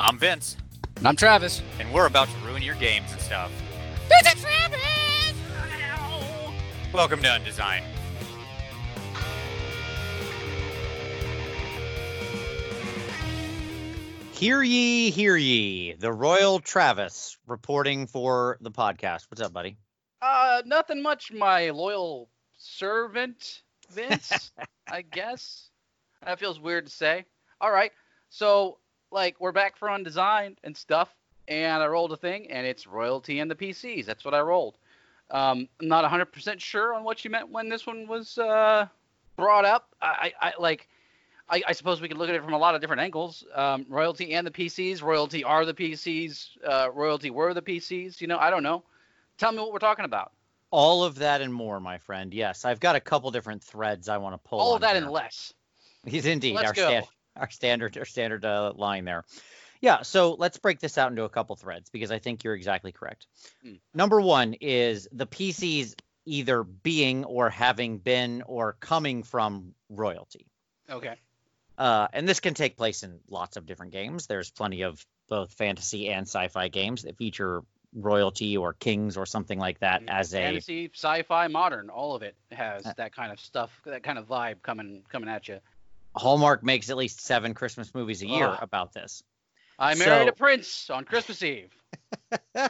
I'm 0.00 0.18
Vince, 0.18 0.56
And 0.96 1.06
I'm 1.06 1.14
Travis. 1.16 1.62
and 1.78 1.92
we're 1.92 2.06
about 2.06 2.28
to 2.28 2.36
ruin 2.46 2.62
your 2.62 2.74
games 2.76 3.12
and 3.12 3.20
stuff. 3.20 3.52
This 4.08 4.34
is 4.34 4.42
Travis! 4.42 4.80
Welcome 6.92 7.20
to 7.22 7.28
Undesign. 7.28 7.82
Hear 14.32 14.62
ye, 14.62 15.10
hear 15.10 15.36
ye. 15.36 15.92
The 15.92 16.10
Royal 16.12 16.60
Travis 16.60 17.36
reporting 17.46 18.06
for 18.06 18.56
the 18.62 18.70
podcast. 18.70 19.26
What's 19.30 19.42
up, 19.42 19.52
buddy? 19.52 19.76
Uh, 20.22 20.62
nothing 20.64 21.02
much, 21.02 21.30
my 21.30 21.68
loyal 21.70 22.30
servant, 22.56 23.62
Vince, 23.90 24.50
I 24.90 25.02
guess. 25.02 25.68
That 26.24 26.38
feels 26.38 26.58
weird 26.58 26.86
to 26.86 26.92
say. 26.92 27.26
All 27.60 27.70
right. 27.70 27.92
So, 28.30 28.78
like, 29.10 29.36
we're 29.40 29.52
back 29.52 29.76
for 29.76 29.88
Undesign 29.88 30.56
and 30.64 30.76
stuff, 30.76 31.14
and 31.48 31.82
I 31.82 31.86
rolled 31.86 32.12
a 32.12 32.16
thing, 32.16 32.50
and 32.50 32.66
it's 32.66 32.86
royalty 32.86 33.40
and 33.40 33.50
the 33.50 33.54
PCs. 33.54 34.04
That's 34.06 34.24
what 34.24 34.34
I 34.34 34.40
rolled. 34.40 34.76
Um, 35.30 35.68
I'm 35.80 35.88
not 35.88 36.10
100% 36.10 36.60
sure 36.60 36.94
on 36.94 37.04
what 37.04 37.24
you 37.24 37.30
meant 37.30 37.50
when 37.50 37.68
this 37.68 37.86
one 37.86 38.06
was 38.06 38.38
uh, 38.38 38.86
brought 39.36 39.64
up. 39.64 39.94
I, 40.00 40.32
I, 40.40 40.48
I 40.48 40.52
like. 40.58 40.88
I, 41.52 41.62
I 41.66 41.72
suppose 41.72 42.00
we 42.00 42.06
could 42.06 42.16
look 42.16 42.28
at 42.28 42.36
it 42.36 42.44
from 42.44 42.52
a 42.52 42.58
lot 42.58 42.76
of 42.76 42.80
different 42.80 43.02
angles. 43.02 43.44
Um, 43.56 43.84
royalty 43.88 44.34
and 44.34 44.46
the 44.46 44.52
PCs. 44.52 45.02
Royalty 45.02 45.42
are 45.42 45.64
the 45.64 45.74
PCs. 45.74 46.48
Uh, 46.64 46.90
royalty 46.92 47.30
were 47.30 47.54
the 47.54 47.62
PCs. 47.62 48.20
You 48.20 48.28
know, 48.28 48.38
I 48.38 48.50
don't 48.50 48.62
know. 48.62 48.84
Tell 49.36 49.50
me 49.50 49.58
what 49.58 49.72
we're 49.72 49.80
talking 49.80 50.04
about. 50.04 50.30
All 50.70 51.02
of 51.02 51.16
that 51.16 51.40
and 51.40 51.52
more, 51.52 51.80
my 51.80 51.98
friend. 51.98 52.32
Yes, 52.32 52.64
I've 52.64 52.78
got 52.78 52.94
a 52.94 53.00
couple 53.00 53.32
different 53.32 53.64
threads 53.64 54.08
I 54.08 54.18
want 54.18 54.34
to 54.34 54.48
pull. 54.48 54.60
All 54.60 54.74
of 54.76 54.82
that 54.82 54.94
here. 54.94 55.02
and 55.02 55.10
less. 55.10 55.52
He's 56.06 56.26
indeed 56.26 56.54
Let's 56.54 56.68
our 56.68 56.74
go. 56.74 56.86
stand, 56.86 57.06
our 57.40 57.50
standard 57.50 57.96
our 57.98 58.04
standard 58.04 58.44
uh, 58.44 58.72
line 58.76 59.04
there. 59.04 59.24
Yeah, 59.80 60.02
so 60.02 60.34
let's 60.34 60.58
break 60.58 60.78
this 60.78 60.98
out 60.98 61.10
into 61.10 61.24
a 61.24 61.28
couple 61.30 61.56
threads 61.56 61.88
because 61.88 62.10
I 62.10 62.18
think 62.18 62.44
you're 62.44 62.54
exactly 62.54 62.92
correct. 62.92 63.26
Hmm. 63.62 63.76
Number 63.94 64.20
one 64.20 64.54
is 64.60 65.08
the 65.10 65.26
PCs 65.26 65.94
either 66.26 66.62
being 66.62 67.24
or 67.24 67.48
having 67.48 67.98
been 67.98 68.42
or 68.46 68.76
coming 68.78 69.22
from 69.22 69.74
royalty. 69.88 70.46
Okay. 70.88 71.16
Uh, 71.78 72.08
and 72.12 72.28
this 72.28 72.40
can 72.40 72.52
take 72.52 72.76
place 72.76 73.02
in 73.02 73.20
lots 73.30 73.56
of 73.56 73.64
different 73.64 73.92
games. 73.92 74.26
There's 74.26 74.50
plenty 74.50 74.82
of 74.82 75.04
both 75.30 75.54
fantasy 75.54 76.10
and 76.10 76.28
sci-fi 76.28 76.68
games 76.68 77.02
that 77.02 77.16
feature 77.16 77.62
royalty 77.94 78.56
or 78.56 78.74
kings 78.74 79.16
or 79.16 79.24
something 79.24 79.58
like 79.58 79.78
that 79.80 80.02
as 80.08 80.34
a 80.34 80.38
fantasy, 80.38 80.90
sci-fi, 80.94 81.48
modern, 81.48 81.88
all 81.88 82.14
of 82.14 82.22
it 82.22 82.36
has 82.52 82.84
Uh, 82.84 82.92
that 82.98 83.14
kind 83.14 83.32
of 83.32 83.40
stuff, 83.40 83.70
that 83.84 84.02
kind 84.02 84.18
of 84.18 84.28
vibe 84.28 84.62
coming 84.62 85.02
coming 85.08 85.28
at 85.28 85.48
you. 85.48 85.58
Hallmark 86.16 86.62
makes 86.62 86.90
at 86.90 86.96
least 86.96 87.20
seven 87.20 87.54
Christmas 87.54 87.94
movies 87.94 88.22
a 88.22 88.26
year 88.26 88.46
Ugh. 88.48 88.58
about 88.62 88.92
this. 88.92 89.22
I 89.78 89.94
married 89.94 90.24
So- 90.24 90.28
a 90.28 90.32
prince 90.32 90.90
on 90.90 91.04
Christmas 91.04 91.42
Eve. 91.42 91.70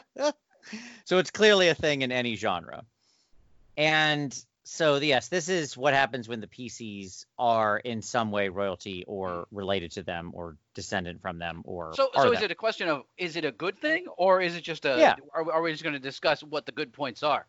so 1.05 1.19
it's 1.19 1.31
clearly 1.31 1.69
a 1.69 1.75
thing 1.75 2.03
in 2.03 2.13
any 2.13 2.37
genre. 2.37 2.85
And 3.77 4.37
so 4.65 4.97
yes, 4.97 5.29
this 5.29 5.49
is 5.49 5.77
what 5.77 5.95
happens 5.95 6.29
when 6.29 6.41
the 6.41 6.47
PCs 6.47 7.25
are 7.39 7.79
in 7.79 8.03
some 8.03 8.31
way 8.31 8.49
royalty 8.49 9.05
or 9.09 9.47
related 9.51 9.91
to 9.93 10.03
them 10.03 10.31
or 10.35 10.57
descendant 10.75 11.21
from 11.23 11.39
them 11.39 11.63
or 11.65 11.95
So, 11.95 12.11
are 12.15 12.25
so 12.27 12.33
is 12.33 12.39
them. 12.41 12.45
it 12.47 12.51
a 12.53 12.55
question 12.57 12.89
of 12.89 13.03
is 13.17 13.37
it 13.37 13.45
a 13.45 13.53
good 13.53 13.79
thing 13.79 14.07
or 14.17 14.41
is 14.41 14.55
it 14.55 14.63
just 14.63 14.85
a? 14.85 14.97
Yeah. 14.99 15.17
Are, 15.35 15.51
are 15.51 15.63
we 15.63 15.73
just 15.73 15.83
going 15.83 15.95
to 15.95 15.99
discuss 15.99 16.43
what 16.43 16.67
the 16.67 16.73
good 16.73 16.93
points 16.93 17.23
are 17.23 17.47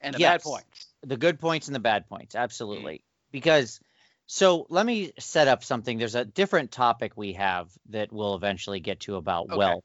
and 0.00 0.14
the 0.14 0.18
Yes. 0.20 0.42
bad 0.42 0.42
points? 0.42 0.86
the 1.02 1.16
good 1.16 1.38
points 1.38 1.68
and 1.68 1.74
the 1.74 1.80
bad 1.80 2.08
points 2.08 2.34
Mm. 2.34 2.40
absolutely 2.40 3.02
because 3.30 3.78
so 4.26 4.66
let 4.70 4.86
me 4.86 5.12
set 5.18 5.48
up 5.48 5.64
something 5.64 5.98
there's 5.98 6.14
a 6.14 6.24
different 6.24 6.70
topic 6.70 7.12
we 7.16 7.32
have 7.34 7.70
that 7.90 8.12
we'll 8.12 8.34
eventually 8.34 8.80
get 8.80 9.00
to 9.00 9.16
about 9.16 9.46
Okay. 9.46 9.56
wealth 9.56 9.84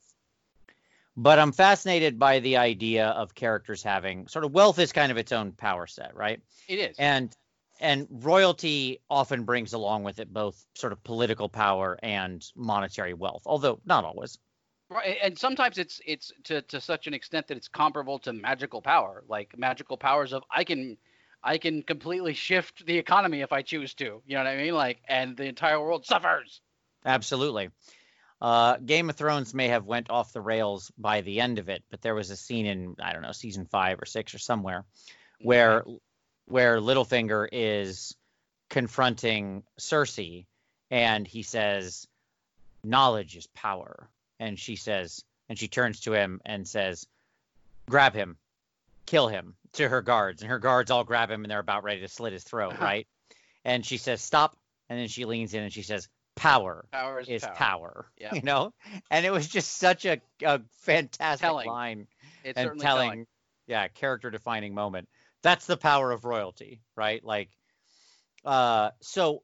but 1.16 1.40
i'm 1.40 1.52
fascinated 1.52 2.20
by 2.20 2.40
the 2.40 2.58
idea 2.58 3.08
of 3.08 3.34
characters 3.36 3.84
having 3.84 4.28
sort 4.28 4.46
of 4.46 4.52
wealth 4.52 4.80
is 4.80 4.92
kind 4.92 5.12
of 5.12 5.18
its 5.18 5.32
own 5.32 5.52
power 5.52 5.88
set 5.88 6.16
right 6.16 6.42
It 6.68 6.80
is. 6.80 6.96
and 7.00 7.36
and 7.80 8.08
royalty 8.10 9.02
often 9.10 9.44
brings 9.44 9.74
along 9.74 10.04
with 10.04 10.20
it 10.20 10.34
both 10.34 10.66
sort 10.76 10.94
of 10.94 11.04
political 11.04 11.50
power 11.50 11.98
and 12.02 12.44
monetary 12.56 13.14
wealth 13.14 13.44
although 13.46 13.80
not 13.86 14.06
always 14.06 14.38
Right, 14.90 15.18
and 15.22 15.38
sometimes 15.38 15.78
it's 15.78 16.00
it's 16.06 16.32
to, 16.46 16.62
to 16.62 16.80
such 16.80 17.08
an 17.08 17.14
extent 17.14 17.48
that 17.48 17.58
it's 17.58 17.68
comparable 17.68 18.20
to 18.20 18.32
magical 18.32 18.82
power, 18.82 19.22
like 19.28 19.54
magical 19.58 19.98
powers 19.98 20.32
of 20.32 20.44
I 20.50 20.64
can 20.64 20.98
I 21.48 21.60
can 21.60 21.82
completely 21.82 22.34
shift 22.34 22.86
the 22.86 22.98
economy 22.98 23.40
if 23.40 23.54
I 23.54 23.62
choose 23.62 23.94
to. 23.96 24.22
You 24.26 24.36
know 24.36 24.44
what 24.44 24.48
I 24.48 24.58
mean? 24.58 24.74
Like, 24.74 25.00
and 25.08 25.38
the 25.38 25.46
entire 25.46 25.80
world 25.80 26.06
suffers. 26.06 26.60
Absolutely. 27.06 27.70
Uh, 28.42 28.76
Game 28.78 29.10
of 29.10 29.16
Thrones 29.16 29.54
may 29.54 29.70
have 29.70 29.86
went 29.86 30.10
off 30.10 30.34
the 30.34 30.42
rails 30.42 30.92
by 30.98 31.22
the 31.22 31.40
end 31.40 31.58
of 31.58 31.70
it, 31.70 31.86
but 31.90 32.02
there 32.02 32.14
was 32.16 32.32
a 32.32 32.36
scene 32.36 32.66
in 32.66 32.96
I 33.00 33.14
don't 33.14 33.22
know 33.22 33.32
season 33.32 33.66
five 33.66 34.02
or 34.02 34.06
six 34.06 34.36
or 34.36 34.40
somewhere 34.40 34.84
where 35.42 35.86
where 36.48 36.82
Littlefinger 36.82 37.48
is 37.50 38.14
confronting 38.70 39.64
Cersei, 39.80 40.48
and 40.92 41.26
he 41.26 41.44
says, 41.44 42.08
"Knowledge 42.84 43.38
is 43.38 43.48
power," 43.48 44.10
and 44.38 44.60
she 44.60 44.76
says, 44.76 45.24
and 45.48 45.58
she 45.58 45.70
turns 45.70 46.02
to 46.02 46.12
him 46.12 46.42
and 46.46 46.68
says, 46.68 47.08
"Grab 47.90 48.14
him, 48.14 48.38
kill 49.08 49.28
him." 49.28 49.56
To 49.74 49.90
her 49.90 50.02
guards, 50.04 50.42
and 50.44 50.52
her 50.52 50.60
guards 50.60 50.92
all 50.92 51.04
grab 51.04 51.32
him, 51.32 51.44
and 51.44 51.50
they're 51.52 51.60
about 51.60 51.84
ready 51.84 52.02
to 52.02 52.08
slit 52.08 52.34
his 52.34 52.44
throat, 52.44 52.74
Uh-huh. 52.74 52.84
right? 52.84 53.08
And 53.66 53.84
she 53.86 53.98
says, 53.98 54.22
"Stop," 54.22 54.56
and 54.90 55.00
then 55.00 55.08
she 55.08 55.26
leans 55.26 55.54
in 55.56 55.64
and 55.64 55.74
she 55.74 55.82
says, 55.84 56.08
"Power." 56.36 56.86
power 56.92 57.20
is, 57.20 57.28
is 57.28 57.42
power. 57.44 57.56
power. 57.56 58.12
Yep. 58.18 58.34
You 58.36 58.42
know, 58.44 58.74
and 59.12 59.26
it 59.26 59.32
was 59.32 59.48
just 59.48 59.78
such 59.78 60.06
a, 60.06 60.22
a 60.44 60.62
fantastic 60.82 61.42
Telling. 61.46 61.68
line 61.68 62.08
It's 62.44 62.58
and 62.58 62.80
telling, 62.80 63.10
telling. 63.10 63.28
yeah, 63.68 63.88
character 63.88 64.30
defining 64.32 64.74
moment. 64.74 65.10
That's 65.44 65.66
the 65.66 65.78
power 65.78 66.12
of 66.12 66.26
royalty, 66.26 66.82
right? 66.96 67.24
Like, 67.24 67.50
uh, 68.46 68.92
so 69.02 69.44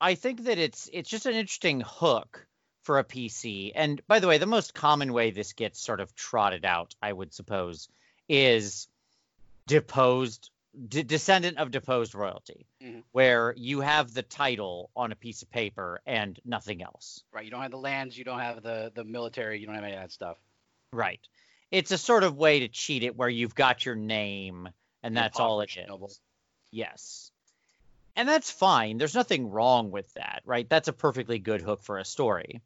I 0.00 0.14
think 0.14 0.44
that 0.44 0.58
it's 0.58 0.88
it's 0.92 1.08
just 1.10 1.26
an 1.26 1.34
interesting 1.34 1.80
hook 1.84 2.46
for 2.82 2.98
a 2.98 3.04
PC. 3.04 3.72
And 3.74 4.00
by 4.06 4.20
the 4.20 4.28
way, 4.28 4.38
the 4.38 4.46
most 4.46 4.74
common 4.74 5.12
way 5.12 5.30
this 5.30 5.54
gets 5.54 5.80
sort 5.80 6.00
of 6.00 6.14
trotted 6.14 6.64
out, 6.64 6.94
I 7.00 7.12
would 7.12 7.32
suppose, 7.32 7.88
is 8.28 8.88
deposed 9.66 10.50
de- 10.88 11.02
descendant 11.04 11.58
of 11.58 11.70
deposed 11.70 12.14
royalty, 12.14 12.66
Mhm. 12.82 13.04
where 13.12 13.54
you 13.56 13.80
have 13.80 14.12
the 14.12 14.22
title 14.22 14.90
on 14.96 15.12
a 15.12 15.16
piece 15.16 15.42
of 15.42 15.50
paper 15.50 16.00
and 16.06 16.38
nothing 16.44 16.82
else. 16.82 17.22
Right. 17.32 17.44
You 17.44 17.50
don't 17.50 17.62
have 17.62 17.70
the 17.70 17.78
lands. 17.78 18.18
You 18.18 18.24
don't 18.24 18.40
have 18.40 18.62
the 18.62 18.90
the 18.94 19.04
military. 19.04 19.60
You 19.60 19.66
don't 19.66 19.76
have 19.76 19.84
any 19.84 19.94
of 19.94 20.00
that 20.00 20.12
stuff. 20.12 20.36
Right. 20.92 21.20
It's 21.70 21.90
a 21.92 21.98
sort 21.98 22.24
of 22.24 22.36
way 22.36 22.60
to 22.60 22.68
cheat 22.68 23.02
it 23.02 23.16
where 23.16 23.28
you've 23.28 23.54
got 23.54 23.84
your 23.84 23.94
name 23.96 24.68
and 25.02 25.16
that's 25.16 25.38
all 25.38 25.60
it 25.60 25.76
is. 25.76 25.86
Noble. 25.88 26.10
Yes. 26.70 27.30
And 28.16 28.28
that's 28.28 28.50
fine. 28.50 28.98
There's 28.98 29.14
nothing 29.14 29.50
wrong 29.50 29.90
with 29.90 30.12
that, 30.14 30.42
right? 30.44 30.68
That's 30.68 30.86
a 30.88 30.92
perfectly 30.92 31.38
good 31.40 31.60
hook 31.62 31.82
for 31.82 31.98
a 31.98 32.04
story. 32.04 32.62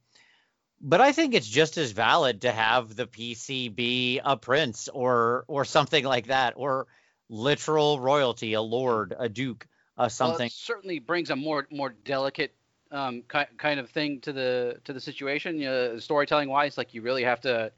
But 0.80 1.00
I 1.00 1.12
think 1.12 1.34
it's 1.34 1.48
just 1.48 1.76
as 1.76 1.90
valid 1.90 2.42
to 2.42 2.52
have 2.52 2.94
the 2.94 3.06
PC 3.06 3.74
be 3.74 4.20
a 4.24 4.36
prince 4.36 4.88
or 4.88 5.44
or 5.48 5.64
something 5.64 6.04
like 6.04 6.28
that 6.28 6.54
or 6.56 6.86
literal 7.28 7.98
royalty, 8.00 8.52
a 8.54 8.62
lord, 8.62 9.14
a 9.18 9.28
duke, 9.28 9.66
Well, 9.96 10.08
something. 10.08 10.46
it 10.46 10.52
certainly 10.52 10.98
brings 11.00 11.30
a 11.30 11.36
more 11.36 11.66
more 11.70 11.90
delicate 12.04 12.54
um, 12.90 13.22
ki- 13.30 13.52
kind 13.58 13.80
of 13.80 13.90
thing 13.90 14.20
to 14.20 14.32
the 14.32 14.78
to 14.84 14.92
the 14.92 15.00
situation. 15.00 15.62
Uh, 15.64 15.98
storytelling 15.98 16.48
wise, 16.48 16.78
like 16.78 16.94
you 16.94 17.02
really 17.02 17.24
have 17.24 17.40
to 17.40 17.72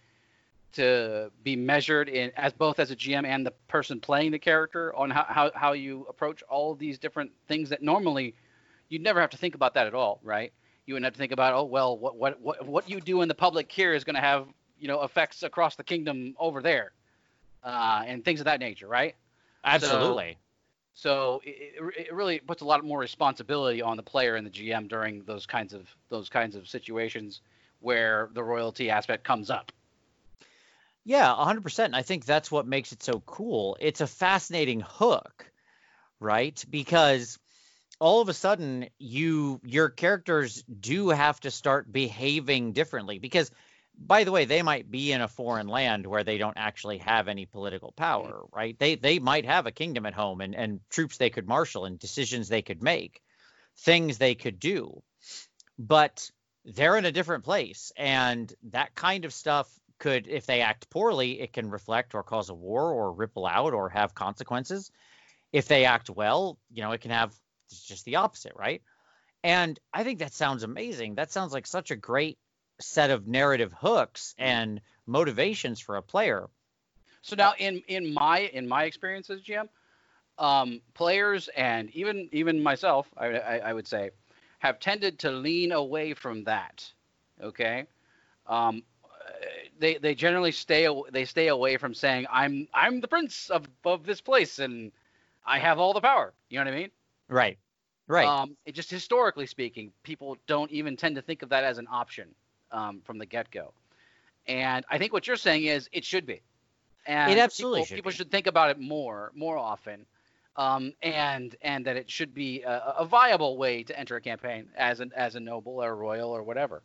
to 0.72 1.32
be 1.42 1.56
measured 1.56 2.08
in 2.08 2.30
as 2.36 2.52
both 2.52 2.78
as 2.78 2.90
a 2.90 2.96
GM 2.96 3.26
and 3.26 3.44
the 3.44 3.50
person 3.66 3.98
playing 3.98 4.30
the 4.30 4.38
character 4.38 4.94
on 4.94 5.10
how, 5.10 5.24
how, 5.28 5.50
how 5.54 5.72
you 5.72 6.06
approach 6.08 6.42
all 6.44 6.76
these 6.76 6.96
different 6.98 7.32
things 7.48 7.70
that 7.70 7.82
normally 7.82 8.36
you'd 8.88 9.02
never 9.02 9.20
have 9.20 9.30
to 9.30 9.36
think 9.36 9.56
about 9.56 9.74
that 9.74 9.88
at 9.88 9.94
all, 9.94 10.20
right? 10.22 10.52
You 10.86 10.94
wouldn't 10.94 11.04
have 11.04 11.14
to 11.14 11.18
think 11.18 11.32
about, 11.32 11.54
oh 11.54 11.64
well, 11.64 11.96
what 11.96 12.16
what 12.16 12.40
what, 12.40 12.66
what 12.66 12.90
you 12.90 13.00
do 13.00 13.22
in 13.22 13.28
the 13.28 13.34
public 13.34 13.70
here 13.70 13.92
is 13.94 14.04
going 14.04 14.14
to 14.16 14.20
have 14.20 14.46
you 14.78 14.88
know 14.88 15.02
effects 15.02 15.42
across 15.42 15.76
the 15.76 15.84
kingdom 15.84 16.34
over 16.38 16.62
there, 16.62 16.92
uh, 17.62 18.02
and 18.06 18.24
things 18.24 18.40
of 18.40 18.44
that 18.46 18.60
nature, 18.60 18.88
right? 18.88 19.14
Absolutely. 19.64 20.36
So 20.94 21.40
it, 21.44 21.74
it- 21.76 22.06
it 22.08 22.12
really 22.14 22.38
puts 22.40 22.62
a 22.62 22.64
lot 22.64 22.84
more 22.84 22.98
responsibility 22.98 23.80
on 23.82 23.96
the 23.96 24.02
player 24.02 24.34
and 24.36 24.46
the 24.46 24.50
GM 24.50 24.88
during 24.88 25.22
those 25.24 25.46
kinds 25.46 25.72
of 25.72 25.86
those 26.08 26.28
kinds 26.28 26.56
of 26.56 26.68
situations 26.68 27.40
where 27.80 28.28
the 28.34 28.42
royalty 28.42 28.90
aspect 28.90 29.22
comes 29.24 29.48
up. 29.50 29.70
Yeah, 31.04 31.28
100%. 31.34 31.78
And 31.86 31.96
I 31.96 32.02
think 32.02 32.24
that's 32.24 32.50
what 32.50 32.66
makes 32.66 32.92
it 32.92 33.02
so 33.02 33.20
cool. 33.24 33.76
It's 33.80 34.00
a 34.02 34.06
fascinating 34.06 34.80
hook, 34.86 35.50
right? 36.20 36.62
Because 36.68 37.38
all 38.00 38.20
of 38.20 38.28
a 38.28 38.34
sudden 38.34 38.88
you 38.98 39.60
your 39.62 39.88
characters 39.88 40.62
do 40.62 41.10
have 41.10 41.38
to 41.40 41.50
start 41.50 41.92
behaving 41.92 42.72
differently 42.72 43.18
because 43.18 43.50
by 44.02 44.24
the 44.24 44.32
way, 44.32 44.46
they 44.46 44.62
might 44.62 44.90
be 44.90 45.12
in 45.12 45.20
a 45.20 45.28
foreign 45.28 45.68
land 45.68 46.06
where 46.06 46.24
they 46.24 46.38
don't 46.38 46.56
actually 46.56 46.98
have 46.98 47.28
any 47.28 47.44
political 47.44 47.92
power, 47.92 48.42
mm. 48.44 48.48
right? 48.56 48.78
They 48.78 48.94
they 48.94 49.18
might 49.18 49.44
have 49.44 49.66
a 49.66 49.72
kingdom 49.72 50.06
at 50.06 50.14
home 50.14 50.40
and 50.40 50.54
and 50.54 50.80
troops 50.88 51.18
they 51.18 51.30
could 51.30 51.46
marshal 51.46 51.84
and 51.84 51.98
decisions 51.98 52.48
they 52.48 52.62
could 52.62 52.82
make, 52.82 53.20
things 53.76 54.18
they 54.18 54.34
could 54.34 54.58
do. 54.58 55.02
But 55.78 56.30
they're 56.64 56.96
in 56.96 57.04
a 57.04 57.12
different 57.12 57.44
place. 57.44 57.92
And 57.96 58.52
that 58.70 58.94
kind 58.94 59.24
of 59.24 59.32
stuff 59.32 59.68
could, 59.98 60.26
if 60.26 60.46
they 60.46 60.60
act 60.60 60.90
poorly, 60.90 61.40
it 61.40 61.52
can 61.52 61.70
reflect 61.70 62.14
or 62.14 62.22
cause 62.22 62.48
a 62.48 62.54
war 62.54 62.92
or 62.92 63.12
ripple 63.12 63.46
out 63.46 63.74
or 63.74 63.88
have 63.90 64.14
consequences. 64.14 64.90
If 65.52 65.68
they 65.68 65.84
act 65.84 66.08
well, 66.08 66.58
you 66.70 66.82
know, 66.82 66.92
it 66.92 67.00
can 67.00 67.10
have 67.10 67.34
just 67.70 68.04
the 68.04 68.16
opposite, 68.16 68.52
right? 68.56 68.82
And 69.42 69.78
I 69.92 70.04
think 70.04 70.18
that 70.18 70.32
sounds 70.32 70.62
amazing. 70.62 71.14
That 71.14 71.32
sounds 71.32 71.52
like 71.52 71.66
such 71.66 71.90
a 71.90 71.96
great 71.96 72.38
set 72.80 73.10
of 73.10 73.26
narrative 73.26 73.72
hooks 73.72 74.34
and 74.38 74.80
motivations 75.06 75.80
for 75.80 75.96
a 75.96 76.02
player. 76.02 76.48
So 77.22 77.36
now, 77.36 77.54
in 77.58 77.82
in 77.88 78.14
my 78.14 78.40
in 78.40 78.66
my 78.66 78.84
experience 78.84 79.28
as 79.30 79.40
GM, 79.40 79.68
um, 80.38 80.80
players 80.94 81.48
and 81.48 81.90
even 81.90 82.28
even 82.32 82.62
myself, 82.62 83.06
I, 83.16 83.26
I, 83.26 83.58
I 83.58 83.72
would 83.72 83.86
say, 83.86 84.10
have 84.58 84.80
tended 84.80 85.18
to 85.20 85.30
lean 85.30 85.72
away 85.72 86.14
from 86.14 86.44
that. 86.44 86.90
Okay, 87.42 87.86
um, 88.46 88.82
they 89.78 89.96
they 89.96 90.14
generally 90.14 90.52
stay 90.52 90.88
they 91.10 91.24
stay 91.24 91.48
away 91.48 91.76
from 91.76 91.94
saying 91.94 92.26
I'm 92.30 92.68
I'm 92.72 93.00
the 93.00 93.08
prince 93.08 93.50
of 93.50 93.68
of 93.84 94.04
this 94.04 94.20
place 94.20 94.58
and 94.58 94.92
I 95.44 95.58
have 95.58 95.78
all 95.78 95.92
the 95.92 96.00
power. 96.00 96.32
You 96.48 96.58
know 96.58 96.66
what 96.66 96.74
I 96.74 96.76
mean? 96.78 96.90
Right. 97.30 97.58
Right. 98.06 98.26
Um, 98.26 98.56
it 98.66 98.72
just 98.72 98.90
historically 98.90 99.46
speaking, 99.46 99.92
people 100.02 100.36
don't 100.48 100.70
even 100.72 100.96
tend 100.96 101.14
to 101.14 101.22
think 101.22 101.42
of 101.42 101.50
that 101.50 101.62
as 101.62 101.78
an 101.78 101.86
option 101.90 102.34
um, 102.72 103.00
from 103.04 103.18
the 103.18 103.26
get 103.26 103.50
go. 103.52 103.72
And 104.48 104.84
I 104.90 104.98
think 104.98 105.12
what 105.12 105.28
you're 105.28 105.36
saying 105.36 105.64
is 105.64 105.88
it 105.92 106.04
should 106.04 106.26
be. 106.26 106.40
And 107.06 107.30
it 107.30 107.38
absolutely 107.38 107.80
people, 107.80 107.86
should. 107.86 107.94
People 107.94 108.10
should 108.10 108.30
think 108.30 108.46
about 108.48 108.70
it 108.70 108.80
more, 108.80 109.30
more 109.34 109.56
often, 109.56 110.06
um, 110.56 110.92
and 111.02 111.54
and 111.62 111.86
that 111.86 111.96
it 111.96 112.10
should 112.10 112.34
be 112.34 112.62
a, 112.62 112.94
a, 112.98 113.04
viable 113.04 113.56
way 113.56 113.84
to 113.84 113.98
enter 113.98 114.16
a 114.16 114.20
campaign 114.20 114.68
as 114.76 115.00
an 115.00 115.12
as 115.16 115.34
a 115.34 115.40
noble 115.40 115.82
or 115.82 115.94
royal 115.94 116.30
or 116.30 116.42
whatever. 116.42 116.82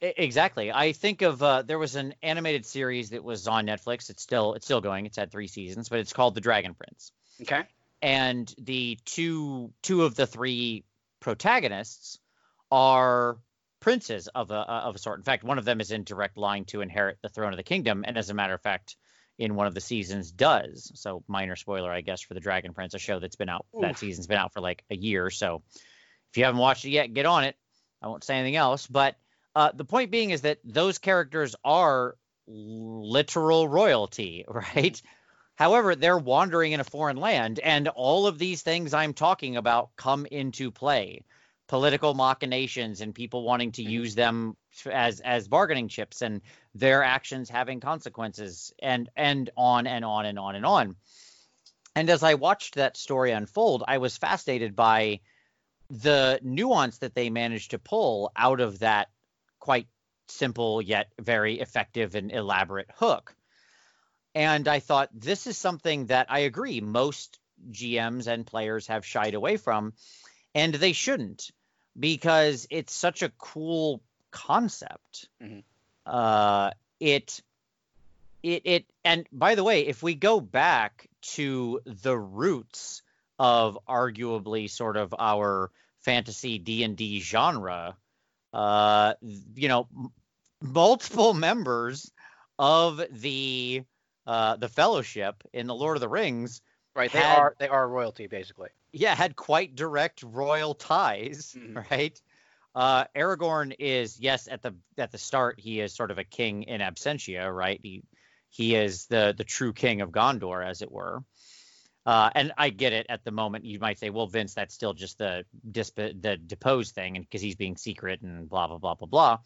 Exactly. 0.00 0.72
I 0.72 0.92
think 0.92 1.22
of 1.22 1.42
uh, 1.42 1.62
there 1.62 1.78
was 1.78 1.94
an 1.94 2.14
animated 2.22 2.66
series 2.66 3.10
that 3.10 3.22
was 3.22 3.46
on 3.46 3.66
Netflix. 3.66 4.10
It's 4.10 4.22
still 4.22 4.54
it's 4.54 4.66
still 4.66 4.80
going. 4.80 5.06
It's 5.06 5.16
had 5.16 5.30
three 5.30 5.46
seasons, 5.46 5.88
but 5.88 6.00
it's 6.00 6.12
called 6.12 6.34
The 6.34 6.40
Dragon 6.40 6.74
Prince. 6.74 7.12
Okay. 7.42 7.62
And 8.02 8.52
the 8.58 8.98
two 9.04 9.72
two 9.82 10.02
of 10.04 10.14
the 10.16 10.26
three 10.26 10.84
protagonists 11.20 12.18
are 12.70 13.38
princes 13.80 14.28
of 14.28 14.50
a 14.50 14.54
of 14.54 14.96
a 14.96 14.98
sort. 14.98 15.18
In 15.18 15.24
fact, 15.24 15.44
one 15.44 15.58
of 15.58 15.64
them 15.64 15.80
is 15.80 15.90
in 15.90 16.04
direct 16.04 16.36
line 16.36 16.64
to 16.66 16.80
inherit 16.80 17.18
the 17.22 17.28
throne 17.28 17.52
of 17.52 17.56
the 17.56 17.62
kingdom, 17.62 18.04
and 18.06 18.18
as 18.18 18.30
a 18.30 18.34
matter 18.34 18.54
of 18.54 18.62
fact, 18.62 18.96
in 19.38 19.54
one 19.54 19.66
of 19.66 19.74
the 19.74 19.80
seasons 19.80 20.30
does. 20.30 20.90
So 20.94 21.22
minor 21.28 21.56
spoiler, 21.56 21.92
I 21.92 22.00
guess, 22.00 22.20
for 22.20 22.34
the 22.34 22.40
Dragon 22.40 22.74
Prince, 22.74 22.94
a 22.94 22.98
show 22.98 23.18
that's 23.18 23.36
been 23.36 23.48
out 23.48 23.66
Oof. 23.74 23.82
that 23.82 23.98
season's 23.98 24.26
been 24.26 24.38
out 24.38 24.52
for 24.52 24.60
like 24.60 24.84
a 24.90 24.96
year. 24.96 25.30
So 25.30 25.62
if 26.30 26.38
you 26.38 26.44
haven't 26.44 26.60
watched 26.60 26.84
it 26.84 26.90
yet, 26.90 27.12
get 27.12 27.26
on 27.26 27.44
it. 27.44 27.56
I 28.00 28.08
won't 28.08 28.24
say 28.24 28.36
anything 28.36 28.56
else, 28.56 28.86
but 28.86 29.16
uh, 29.54 29.70
the 29.74 29.84
point 29.84 30.10
being 30.10 30.30
is 30.30 30.42
that 30.42 30.58
those 30.64 30.98
characters 30.98 31.54
are 31.64 32.16
literal 32.46 33.68
royalty, 33.68 34.44
right? 34.48 35.00
However, 35.54 35.94
they're 35.94 36.18
wandering 36.18 36.72
in 36.72 36.80
a 36.80 36.84
foreign 36.84 37.16
land, 37.16 37.58
and 37.60 37.88
all 37.88 38.26
of 38.26 38.38
these 38.38 38.62
things 38.62 38.94
I'm 38.94 39.14
talking 39.14 39.56
about 39.56 39.94
come 39.96 40.26
into 40.26 40.70
play. 40.70 41.24
Political 41.68 42.14
machinations 42.14 43.00
and 43.00 43.14
people 43.14 43.44
wanting 43.44 43.72
to 43.72 43.82
mm-hmm. 43.82 43.90
use 43.90 44.14
them 44.14 44.56
as 44.90 45.20
as 45.20 45.48
bargaining 45.48 45.88
chips, 45.88 46.22
and 46.22 46.42
their 46.74 47.02
actions 47.02 47.48
having 47.48 47.80
consequences, 47.80 48.72
and 48.78 49.08
and 49.16 49.50
on 49.56 49.86
and 49.86 50.04
on 50.04 50.26
and 50.26 50.38
on 50.38 50.54
and 50.54 50.66
on. 50.66 50.96
And 51.94 52.08
as 52.08 52.22
I 52.22 52.34
watched 52.34 52.74
that 52.74 52.96
story 52.96 53.32
unfold, 53.32 53.84
I 53.86 53.98
was 53.98 54.16
fascinated 54.16 54.74
by 54.74 55.20
the 55.90 56.40
nuance 56.42 56.98
that 56.98 57.14
they 57.14 57.28
managed 57.28 57.72
to 57.72 57.78
pull 57.78 58.32
out 58.34 58.60
of 58.60 58.78
that 58.78 59.10
quite 59.60 59.86
simple 60.28 60.80
yet 60.80 61.12
very 61.20 61.60
effective 61.60 62.14
and 62.14 62.32
elaborate 62.32 62.90
hook. 62.94 63.34
And 64.34 64.66
I 64.68 64.80
thought 64.80 65.10
this 65.12 65.46
is 65.46 65.58
something 65.58 66.06
that 66.06 66.26
I 66.30 66.40
agree 66.40 66.80
most 66.80 67.38
GMs 67.70 68.26
and 68.26 68.46
players 68.46 68.86
have 68.86 69.04
shied 69.04 69.34
away 69.34 69.56
from, 69.56 69.92
and 70.54 70.74
they 70.74 70.92
shouldn't 70.92 71.50
because 71.98 72.66
it's 72.70 72.94
such 72.94 73.22
a 73.22 73.28
cool 73.38 74.02
concept. 74.30 75.28
Mm-hmm. 75.42 75.60
Uh, 76.06 76.70
it, 76.98 77.42
it, 78.42 78.62
it, 78.64 78.84
and 79.04 79.26
by 79.32 79.54
the 79.54 79.64
way, 79.64 79.86
if 79.86 80.02
we 80.02 80.14
go 80.14 80.40
back 80.40 81.08
to 81.22 81.80
the 81.84 82.16
roots 82.16 83.02
of 83.38 83.78
arguably 83.88 84.68
sort 84.68 84.96
of 84.96 85.14
our 85.18 85.70
fantasy 86.00 86.58
D 86.58 86.82
and 86.82 86.96
D 86.96 87.20
genre, 87.20 87.96
uh, 88.52 89.14
you 89.54 89.68
know, 89.68 89.86
m- 89.96 90.12
multiple 90.60 91.34
members 91.34 92.10
of 92.58 93.02
the 93.10 93.82
uh, 94.26 94.56
the 94.56 94.68
Fellowship 94.68 95.42
in 95.52 95.66
the 95.66 95.74
Lord 95.74 95.96
of 95.96 96.00
the 96.00 96.08
Rings. 96.08 96.60
Right, 96.94 97.10
they 97.10 97.20
had, 97.20 97.38
are 97.38 97.56
they 97.58 97.68
are 97.68 97.88
royalty 97.88 98.26
basically. 98.26 98.68
Yeah, 98.92 99.14
had 99.14 99.34
quite 99.34 99.74
direct 99.74 100.22
royal 100.22 100.74
ties, 100.74 101.54
mm-hmm. 101.56 101.78
right? 101.90 102.20
Uh, 102.74 103.04
Aragorn 103.14 103.74
is 103.78 104.18
yes 104.18 104.48
at 104.50 104.62
the 104.62 104.74
at 104.96 105.12
the 105.12 105.18
start 105.18 105.60
he 105.60 105.80
is 105.80 105.94
sort 105.94 106.10
of 106.10 106.18
a 106.18 106.24
king 106.24 106.64
in 106.64 106.80
absentia, 106.80 107.54
right? 107.54 107.80
He 107.82 108.02
he 108.48 108.74
is 108.74 109.06
the 109.06 109.34
the 109.36 109.44
true 109.44 109.72
king 109.72 110.00
of 110.00 110.10
Gondor, 110.10 110.66
as 110.66 110.82
it 110.82 110.90
were. 110.90 111.22
Uh, 112.04 112.30
and 112.34 112.52
I 112.58 112.70
get 112.70 112.92
it. 112.92 113.06
At 113.08 113.24
the 113.24 113.30
moment, 113.30 113.64
you 113.64 113.78
might 113.78 113.98
say, 113.98 114.10
"Well, 114.10 114.26
Vince, 114.26 114.54
that's 114.54 114.74
still 114.74 114.92
just 114.92 115.18
the 115.18 115.44
disp- 115.70 115.96
the 115.96 116.36
deposed 116.36 116.94
thing, 116.94 117.16
and 117.16 117.24
because 117.24 117.40
he's 117.40 117.54
being 117.54 117.76
secret 117.76 118.22
and 118.22 118.48
blah 118.48 118.66
blah 118.66 118.78
blah 118.78 118.94
blah 118.94 119.06
blah." 119.06 119.38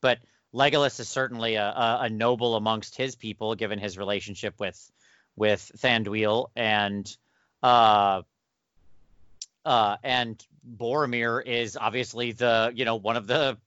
But 0.00 0.18
Legolas 0.54 0.98
is 0.98 1.08
certainly 1.08 1.54
a, 1.54 1.64
a, 1.64 1.98
a, 2.02 2.10
noble 2.10 2.56
amongst 2.56 2.96
his 2.96 3.14
people, 3.14 3.54
given 3.54 3.78
his 3.78 3.96
relationship 3.96 4.54
with 4.58 4.90
with 5.36 5.70
Thranduil 5.78 6.48
and 6.56 7.16
uh, 7.62 8.22
uh, 9.64 9.96
and 10.02 10.44
Boromir 10.76 11.44
is 11.44 11.76
obviously 11.76 12.32
the 12.32 12.72
you 12.74 12.84
know 12.84 12.96
one 12.96 13.16
of 13.16 13.26
the 13.26 13.58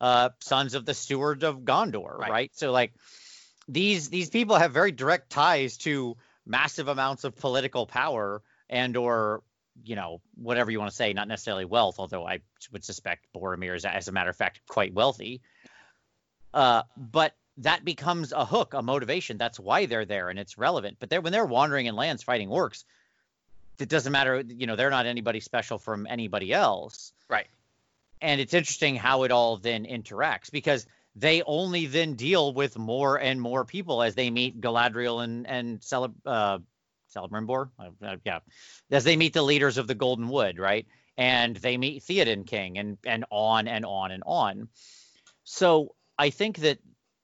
uh, 0.00 0.30
sons 0.40 0.74
of 0.74 0.84
the 0.84 0.94
steward 0.94 1.44
of 1.44 1.60
Gondor, 1.60 2.18
right? 2.18 2.30
right? 2.30 2.50
So 2.54 2.72
like 2.72 2.92
these 3.68 4.08
these 4.08 4.30
people 4.30 4.56
have 4.56 4.72
very 4.72 4.92
direct 4.92 5.30
ties 5.30 5.76
to 5.78 6.16
massive 6.44 6.88
amounts 6.88 7.24
of 7.24 7.36
political 7.36 7.86
power 7.86 8.42
and 8.68 8.96
or 8.96 9.42
you 9.84 9.96
know 9.96 10.20
whatever 10.34 10.70
you 10.70 10.78
want 10.78 10.90
to 10.90 10.96
say 10.96 11.12
not 11.12 11.28
necessarily 11.28 11.64
wealth 11.64 11.96
although 11.98 12.26
i 12.26 12.40
would 12.72 12.84
suspect 12.84 13.26
boromir 13.34 13.74
is 13.74 13.84
as 13.84 14.08
a 14.08 14.12
matter 14.12 14.28
of 14.28 14.36
fact 14.36 14.60
quite 14.68 14.92
wealthy 14.92 15.40
uh, 16.54 16.82
but 16.96 17.34
that 17.58 17.84
becomes 17.84 18.32
a 18.32 18.44
hook 18.44 18.74
a 18.74 18.82
motivation. 18.82 19.36
That's 19.38 19.60
why 19.60 19.86
they're 19.86 20.06
there 20.06 20.30
and 20.30 20.38
it's 20.38 20.56
relevant. 20.56 20.96
But 21.00 21.10
they're 21.10 21.20
when 21.20 21.32
they're 21.32 21.44
wandering 21.44 21.86
in 21.86 21.94
lands 21.94 22.22
fighting 22.22 22.48
orcs 22.48 22.84
it 23.82 23.88
doesn't 23.88 24.12
matter 24.12 24.42
you 24.46 24.66
know 24.66 24.76
they're 24.76 24.90
not 24.90 25.06
anybody 25.06 25.40
special 25.40 25.78
from 25.78 26.06
anybody 26.08 26.52
else. 26.52 27.12
Right. 27.28 27.48
And 28.20 28.40
it's 28.40 28.54
interesting 28.54 28.96
how 28.96 29.24
it 29.24 29.32
all 29.32 29.56
then 29.56 29.84
interacts 29.84 30.50
because 30.50 30.86
they 31.16 31.42
only 31.42 31.86
then 31.86 32.14
deal 32.14 32.54
with 32.54 32.78
more 32.78 33.16
and 33.16 33.40
more 33.40 33.64
people 33.64 34.02
as 34.02 34.14
they 34.14 34.30
meet 34.30 34.60
Galadriel 34.60 35.22
and 35.22 35.46
and 35.46 35.80
Celeb, 35.80 36.14
uh, 36.24 36.58
Celebrimbor, 37.14 37.70
uh, 37.78 37.90
uh, 38.02 38.16
yeah, 38.24 38.38
as 38.90 39.04
they 39.04 39.16
meet 39.16 39.34
the 39.34 39.42
leaders 39.42 39.76
of 39.76 39.86
the 39.86 39.94
Golden 39.94 40.28
Wood, 40.28 40.58
right? 40.58 40.86
And 41.18 41.56
they 41.56 41.76
meet 41.76 42.04
Theoden 42.04 42.46
King, 42.46 42.78
and 42.78 42.98
and 43.04 43.24
on 43.30 43.68
and 43.68 43.84
on 43.84 44.12
and 44.12 44.22
on. 44.24 44.68
So 45.44 45.94
I 46.22 46.30
think 46.30 46.58
that 46.58 46.78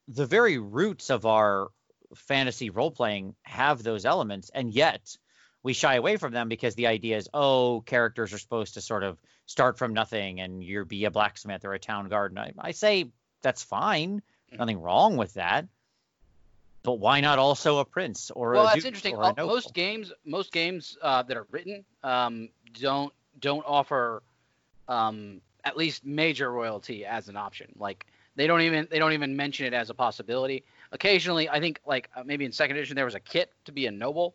the 0.09 0.27
very 0.27 0.59
roots 0.59 1.09
of 1.09 1.25
our 1.25 1.69
fantasy 2.17 2.71
role 2.71 2.91
playing 2.91 3.37
have 3.43 3.81
those 3.81 4.05
elements, 4.05 4.51
and 4.53 4.75
yet 4.75 5.17
we 5.63 5.73
shy 5.73 5.95
away 5.95 6.17
from 6.17 6.33
them 6.33 6.49
because 6.49 6.75
the 6.75 6.89
idea 6.89 7.17
is, 7.17 7.29
oh, 7.33 7.81
characters 7.87 8.33
are 8.33 8.39
supposed 8.39 8.75
to 8.75 8.81
sort 8.81 9.05
of 9.05 9.17
start 9.47 9.79
from 9.79 9.95
nothing, 9.95 10.41
and 10.41 10.65
you're 10.65 10.85
be 10.85 11.05
a 11.05 11.13
blacksmith 11.13 11.65
or 11.65 11.75
a 11.75 11.79
town 11.79 12.09
garden. 12.09 12.39
I, 12.39 12.51
I 12.59 12.73
say 12.73 13.13
that's 13.41 13.63
fine. 13.63 14.17
Mm-hmm. 14.17 14.57
Nothing 14.57 14.81
wrong 14.81 15.17
with 15.17 15.35
that. 15.35 15.69
But 16.83 16.95
why 16.95 17.21
not 17.21 17.39
also 17.39 17.79
a 17.79 17.85
prince 17.85 18.33
or 18.33 18.55
well, 18.55 18.65
a 18.67 18.73
that's 18.73 18.85
interesting. 18.85 19.17
Most 19.17 19.75
games, 19.75 20.13
most 20.25 20.51
games 20.51 20.99
uh, 21.01 21.23
that 21.23 21.37
are 21.37 21.47
written 21.53 21.85
um, 22.03 22.49
don't 22.81 23.13
don't 23.39 23.65
offer 23.65 24.25
um, 24.89 25.41
at 25.63 25.77
least 25.77 26.05
major 26.05 26.51
royalty 26.51 27.07
as 27.07 27.29
an 27.29 27.37
option. 27.37 27.69
Like 27.79 28.05
they 28.39 28.47
don't 28.47 28.63
even 28.63 28.89
they 28.91 28.99
don't 28.99 29.13
even 29.13 29.37
mention 29.37 29.67
it 29.67 29.75
as 29.75 29.91
a 29.91 29.95
possibility. 29.95 30.65
Occasionally, 30.93 31.49
I 31.49 31.61
think 31.61 31.81
like 31.87 32.09
uh, 32.17 32.23
maybe 32.25 32.45
in 32.45 32.53
second 32.53 32.77
edition 32.77 32.97
there 32.97 33.05
was 33.05 33.15
a 33.15 33.21
kit 33.21 33.53
to 33.67 33.73
be 33.73 33.87
a 33.87 33.91
noble. 33.91 34.35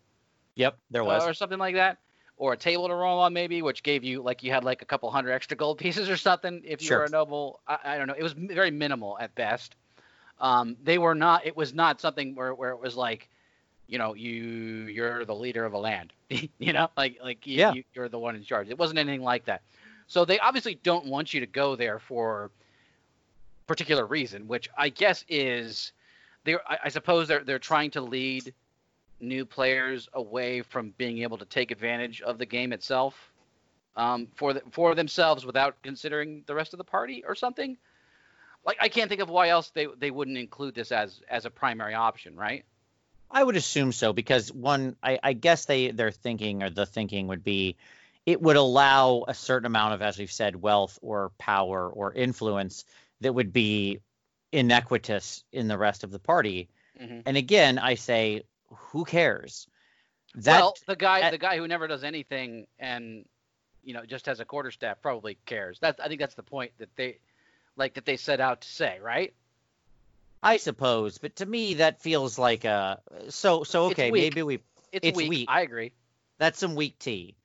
Yep, 0.56 0.78
there 0.92 1.04
was, 1.04 1.24
uh, 1.24 1.30
or 1.30 1.34
something 1.34 1.58
like 1.58 1.76
that 1.76 1.98
or 2.38 2.54
a 2.54 2.58
table 2.58 2.88
to 2.88 2.94
roll 2.94 3.20
on 3.20 3.34
maybe, 3.34 3.62
which 3.62 3.84
gave 3.84 4.04
you 4.04 4.22
like 4.22 4.44
you 4.44 4.52
had 4.52 4.64
like 4.64 4.82
a 4.82 4.86
couple 4.86 5.10
hundred 5.10 5.32
extra 5.32 5.56
gold 5.56 5.78
pieces 5.80 6.10
or 6.10 6.18
something 6.18 6.62
if 6.66 6.82
you 6.82 6.88
sure. 6.88 7.00
were 7.00 7.06
a 7.06 7.10
noble. 7.10 7.62
I, 7.68 7.78
I, 7.86 7.98
don't 7.98 8.08
know. 8.08 8.16
It 8.18 8.24
was 8.24 8.34
very 8.34 8.72
minimal 8.72 9.18
at 9.20 9.34
best. 9.36 9.76
Um, 10.40 10.76
they 10.84 10.98
were 10.98 11.16
not. 11.16 11.46
It 11.46 11.56
was 11.56 11.74
not 11.74 12.02
something 12.02 12.36
where, 12.36 12.54
where 12.54 12.72
it 12.72 12.82
was 12.82 12.96
like, 12.96 13.30
you 13.88 13.98
know, 13.98 14.14
you 14.14 14.34
you're 14.34 15.26
the 15.26 15.36
leader 15.36 15.64
of 15.64 15.74
a 15.74 15.78
land. 15.78 16.12
you 16.30 16.74
know, 16.74 16.90
like 16.98 17.18
like 17.24 17.46
you, 17.46 17.58
yeah. 17.58 17.74
you, 17.74 17.84
are 17.98 18.10
the 18.10 18.20
one 18.20 18.36
in 18.36 18.44
charge. 18.44 18.70
It 18.70 18.78
wasn't 18.78 19.00
anything 19.00 19.22
like 19.22 19.46
that. 19.46 19.62
So 20.08 20.26
they 20.26 20.40
obviously 20.40 20.76
don't 20.76 21.06
want 21.06 21.34
you 21.34 21.40
to 21.40 21.48
go 21.48 21.76
there 21.76 22.00
for 22.00 22.52
particular 23.68 24.06
reason, 24.06 24.48
which 24.48 24.70
I 24.78 24.90
guess 24.90 25.24
is 25.28 25.92
they 26.44 26.56
I, 26.56 26.80
I 26.86 26.90
suppose 26.90 27.28
they're 27.28 27.44
they're 27.44 27.60
trying 27.60 27.92
to 27.92 28.02
lead 28.02 28.54
new 29.20 29.46
players 29.46 30.10
away 30.14 30.62
from 30.62 30.94
being 30.98 31.20
able 31.20 31.38
to 31.38 31.46
take 31.46 31.72
advantage 31.72 32.22
of 32.22 32.38
the 32.38 32.46
game 32.46 32.74
itself 32.74 33.32
um, 33.96 34.28
for 34.36 34.54
the, 34.54 34.62
for 34.72 34.96
themselves 34.96 35.46
without 35.46 35.82
considering 35.82 36.44
the 36.46 36.56
rest 36.56 36.74
of 36.74 36.78
the 36.78 36.84
party 36.84 37.24
or 37.26 37.36
something. 37.36 37.78
Like 38.66 38.78
I 38.82 38.90
can't 38.90 39.10
think 39.10 39.22
of 39.22 39.30
why 39.30 39.50
else 39.50 39.70
they 39.70 39.88
they 39.98 40.12
wouldn't 40.12 40.38
include 40.38 40.76
this 40.76 40.92
as 40.92 41.22
as 41.30 41.46
a 41.46 41.50
primary 41.50 41.94
option, 41.94 42.36
right? 42.36 42.66
I 43.34 43.44
would 43.44 43.56
assume 43.56 43.92
so 43.92 44.14
because 44.14 44.54
one, 44.54 44.96
I, 45.02 45.20
I 45.24 45.34
guess 45.34 45.66
they 45.66 45.90
their 45.92 46.12
thinking 46.12 46.62
or 46.62 46.70
the 46.70 46.86
thinking 46.86 47.28
would 47.28 47.44
be, 47.44 47.76
it 48.28 48.40
would 48.40 48.58
allow 48.58 49.26
a 49.28 49.34
certain 49.34 49.66
amount 49.66 49.96
of, 49.96 50.02
as 50.04 50.20
we've 50.20 50.32
said, 50.32 50.56
wealth 50.56 51.00
or 51.02 51.32
power 51.40 51.90
or 51.90 52.14
influence 52.14 52.86
that 53.24 53.34
would 53.34 53.52
be 53.52 54.00
inequitous 54.52 55.44
in 55.52 55.68
the 55.68 55.78
rest 55.78 56.04
of 56.04 56.12
the 56.12 56.20
party. 56.20 56.70
Mm-hmm. 57.02 57.22
And 57.26 57.38
again, 57.38 57.80
I 57.80 57.96
say, 57.96 58.44
who 58.70 59.04
cares? 59.04 59.68
That 60.36 60.60
well, 60.60 60.76
the 60.88 60.96
guy 60.96 61.22
that- 61.22 61.32
the 61.32 61.38
guy 61.38 61.58
who 61.58 61.68
never 61.68 61.88
does 61.88 62.04
anything 62.04 62.68
and 62.80 63.26
you 63.84 63.94
know 63.94 64.06
just 64.06 64.26
has 64.28 64.40
a 64.40 64.46
quarter 64.46 64.72
staff 64.72 65.02
probably 65.02 65.38
cares. 65.46 65.80
That 65.80 66.00
I 66.04 66.08
think 66.08 66.20
that's 66.20 66.36
the 66.36 66.44
point 66.44 66.72
that 66.80 66.90
they 66.96 67.18
like 67.76 67.96
that 67.96 68.06
they 68.06 68.18
set 68.18 68.40
out 68.40 68.62
to 68.62 68.68
say, 68.68 69.00
right? 69.02 69.34
I 70.42 70.58
suppose, 70.58 71.18
but 71.20 71.38
to 71.38 71.46
me 71.46 71.76
that 71.76 72.02
feels 72.02 72.38
like 72.38 72.66
a 72.66 73.00
so 73.30 73.64
so 73.64 73.86
okay, 73.86 74.12
maybe 74.12 74.44
we 74.44 74.56
It's, 74.92 75.08
It's 75.08 75.18
weak. 75.18 75.30
weak. 75.30 75.50
I 75.50 75.62
agree. 75.62 75.94
that's 76.38 76.60
some 76.60 76.76
weak 76.76 76.98
tea 77.00 77.36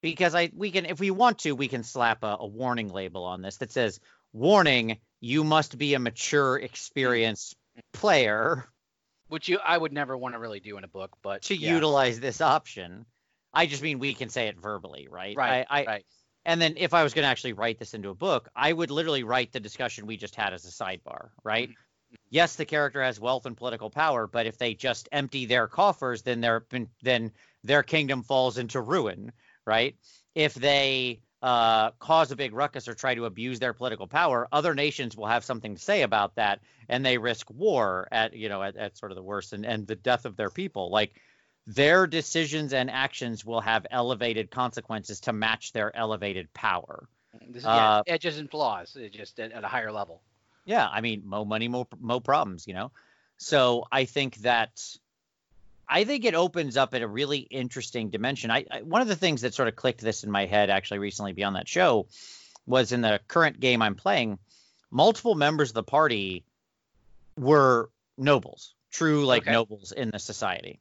because 0.00 0.34
I 0.34 0.50
we 0.54 0.70
can 0.70 0.86
if 0.86 1.00
we 1.00 1.10
want 1.10 1.40
to 1.40 1.52
we 1.52 1.68
can 1.68 1.82
slap 1.82 2.22
a, 2.22 2.36
a 2.40 2.46
warning 2.46 2.88
label 2.90 3.24
on 3.24 3.42
this 3.42 3.56
that 3.58 3.72
says 3.72 4.00
warning 4.32 4.98
you 5.20 5.44
must 5.44 5.78
be 5.78 5.94
a 5.94 5.98
mature 5.98 6.58
experienced 6.58 7.56
player 7.92 8.68
Which 9.28 9.48
you 9.48 9.58
I 9.64 9.76
would 9.76 9.92
never 9.92 10.16
want 10.16 10.34
to 10.34 10.38
really 10.38 10.60
do 10.60 10.78
in 10.78 10.84
a 10.84 10.88
book, 10.88 11.16
but 11.22 11.42
to 11.42 11.56
yeah. 11.56 11.74
utilize 11.74 12.20
this 12.20 12.40
option. 12.40 13.06
I 13.52 13.66
just 13.66 13.82
mean 13.82 13.98
we 13.98 14.14
can 14.14 14.28
say 14.28 14.48
it 14.48 14.56
verbally, 14.60 15.08
right? 15.10 15.36
right, 15.36 15.66
I, 15.68 15.80
I 15.80 15.84
right. 15.86 16.06
and 16.44 16.60
then 16.60 16.74
if 16.76 16.92
I 16.94 17.02
was 17.02 17.14
going 17.14 17.24
to 17.24 17.28
actually 17.28 17.54
write 17.54 17.78
this 17.78 17.94
into 17.94 18.10
a 18.10 18.14
book, 18.14 18.48
I 18.54 18.72
would 18.72 18.90
literally 18.90 19.24
write 19.24 19.52
the 19.52 19.60
discussion 19.60 20.06
we 20.06 20.16
just 20.16 20.34
had 20.34 20.52
as 20.52 20.64
a 20.64 20.70
sidebar, 20.70 21.30
right? 21.42 21.68
Mm-hmm. 21.68 22.16
Yes, 22.30 22.56
the 22.56 22.64
character 22.64 23.02
has 23.02 23.18
wealth 23.18 23.46
and 23.46 23.56
political 23.56 23.90
power, 23.90 24.26
but 24.26 24.46
if 24.46 24.58
they 24.58 24.74
just 24.74 25.08
empty 25.10 25.46
their 25.46 25.66
coffers, 25.66 26.22
then 26.22 26.40
their 26.40 26.66
then 27.02 27.32
their 27.64 27.82
kingdom 27.82 28.22
falls 28.22 28.58
into 28.58 28.80
ruin, 28.80 29.32
right? 29.66 29.96
If 30.34 30.54
they 30.54 31.20
uh, 31.46 31.92
cause 32.00 32.32
a 32.32 32.36
big 32.36 32.52
ruckus 32.52 32.88
or 32.88 32.94
try 32.94 33.14
to 33.14 33.24
abuse 33.24 33.60
their 33.60 33.72
political 33.72 34.08
power, 34.08 34.48
other 34.50 34.74
nations 34.74 35.16
will 35.16 35.28
have 35.28 35.44
something 35.44 35.76
to 35.76 35.80
say 35.80 36.02
about 36.02 36.34
that, 36.34 36.58
and 36.88 37.06
they 37.06 37.18
risk 37.18 37.48
war 37.52 38.08
at 38.10 38.34
you 38.34 38.48
know 38.48 38.64
at, 38.64 38.76
at 38.76 38.98
sort 38.98 39.12
of 39.12 39.16
the 39.16 39.22
worst 39.22 39.52
and, 39.52 39.64
and 39.64 39.86
the 39.86 39.94
death 39.94 40.24
of 40.24 40.36
their 40.36 40.50
people. 40.50 40.90
Like 40.90 41.14
their 41.64 42.08
decisions 42.08 42.72
and 42.72 42.90
actions 42.90 43.44
will 43.44 43.60
have 43.60 43.86
elevated 43.92 44.50
consequences 44.50 45.20
to 45.20 45.32
match 45.32 45.72
their 45.72 45.94
elevated 45.94 46.52
power. 46.52 47.08
This 47.48 47.62
yeah, 47.62 47.98
uh, 47.98 48.02
edges 48.08 48.38
and 48.38 48.50
flaws, 48.50 48.96
just 49.12 49.38
at, 49.38 49.52
at 49.52 49.62
a 49.62 49.68
higher 49.68 49.92
level. 49.92 50.22
Yeah, 50.64 50.88
I 50.88 51.00
mean, 51.00 51.22
mo 51.24 51.44
money, 51.44 51.68
more 51.68 51.86
mo 52.00 52.18
problems, 52.18 52.66
you 52.66 52.74
know. 52.74 52.90
So 53.36 53.84
I 53.92 54.04
think 54.04 54.38
that 54.38 54.82
I 55.88 56.04
think 56.04 56.24
it 56.24 56.34
opens 56.34 56.76
up 56.76 56.94
at 56.94 57.02
a 57.02 57.08
really 57.08 57.38
interesting 57.38 58.10
dimension. 58.10 58.50
I, 58.50 58.64
I 58.70 58.82
one 58.82 59.02
of 59.02 59.08
the 59.08 59.16
things 59.16 59.42
that 59.42 59.54
sort 59.54 59.68
of 59.68 59.76
clicked 59.76 60.00
this 60.00 60.24
in 60.24 60.30
my 60.30 60.46
head 60.46 60.70
actually 60.70 60.98
recently 60.98 61.32
beyond 61.32 61.56
that 61.56 61.68
show 61.68 62.08
was 62.66 62.92
in 62.92 63.00
the 63.00 63.20
current 63.28 63.60
game 63.60 63.82
I'm 63.82 63.94
playing, 63.94 64.38
multiple 64.90 65.34
members 65.36 65.70
of 65.70 65.74
the 65.74 65.82
party 65.84 66.44
were 67.38 67.90
nobles, 68.18 68.74
true 68.90 69.24
like 69.24 69.42
Okay. 69.42 69.52
nobles 69.52 69.92
in 69.92 70.10
the 70.10 70.18
society. 70.18 70.80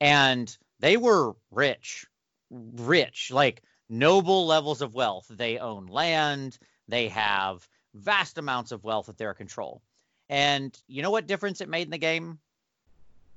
And 0.00 0.56
they 0.80 0.96
were 0.96 1.34
rich, 1.50 2.06
rich, 2.50 3.30
like 3.30 3.62
noble 3.88 4.46
levels 4.46 4.80
of 4.80 4.94
wealth. 4.94 5.26
They 5.28 5.58
own 5.58 5.86
land, 5.86 6.58
they 6.86 7.08
have 7.08 7.68
vast 7.94 8.38
amounts 8.38 8.72
of 8.72 8.84
wealth 8.84 9.08
at 9.08 9.18
their 9.18 9.34
control. 9.34 9.82
And 10.30 10.78
you 10.86 11.02
know 11.02 11.10
what 11.10 11.26
difference 11.26 11.60
it 11.60 11.68
made 11.68 11.86
in 11.86 11.90
the 11.90 11.98
game? 11.98 12.38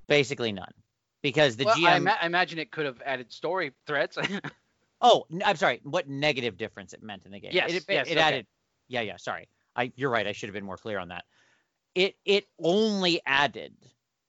Basically 0.08 0.51
none. 0.51 0.74
Because 1.22 1.56
the 1.58 1.66
well, 1.66 1.75
GM 1.75 1.86
I, 1.86 1.98
ima- 1.98 2.18
I 2.22 2.25
imagine 2.25 2.60
it 2.60 2.72
could 2.72 2.86
have 2.86 3.01
added 3.06 3.32
story 3.32 3.72
threads. 3.86 4.18
Oh, 5.01 5.25
I'm 5.44 5.56
sorry. 5.56 5.82
What 5.84 6.08
negative 6.08 6.58
difference 6.58 6.94
it 6.94 7.01
meant 7.01 7.25
in 7.25 7.32
the 7.32 7.40
game? 7.40 7.51
Yes, 7.54 7.72
it, 7.72 7.75
it, 7.78 7.86
yes, 7.90 8.08
it 8.08 8.12
okay. 8.12 8.22
added. 8.22 8.48
Yeah, 8.88 9.01
yeah. 9.01 9.18
Sorry. 9.18 9.50
I. 9.75 9.92
You're 9.96 10.12
right. 10.12 10.28
I 10.28 10.32
should 10.32 10.50
have 10.50 10.54
been 10.54 10.63
more 10.66 10.78
clear 10.78 11.00
on 11.00 11.08
that. 11.08 11.25
It 11.96 12.16
it 12.24 12.46
only 12.60 13.20
added 13.25 13.74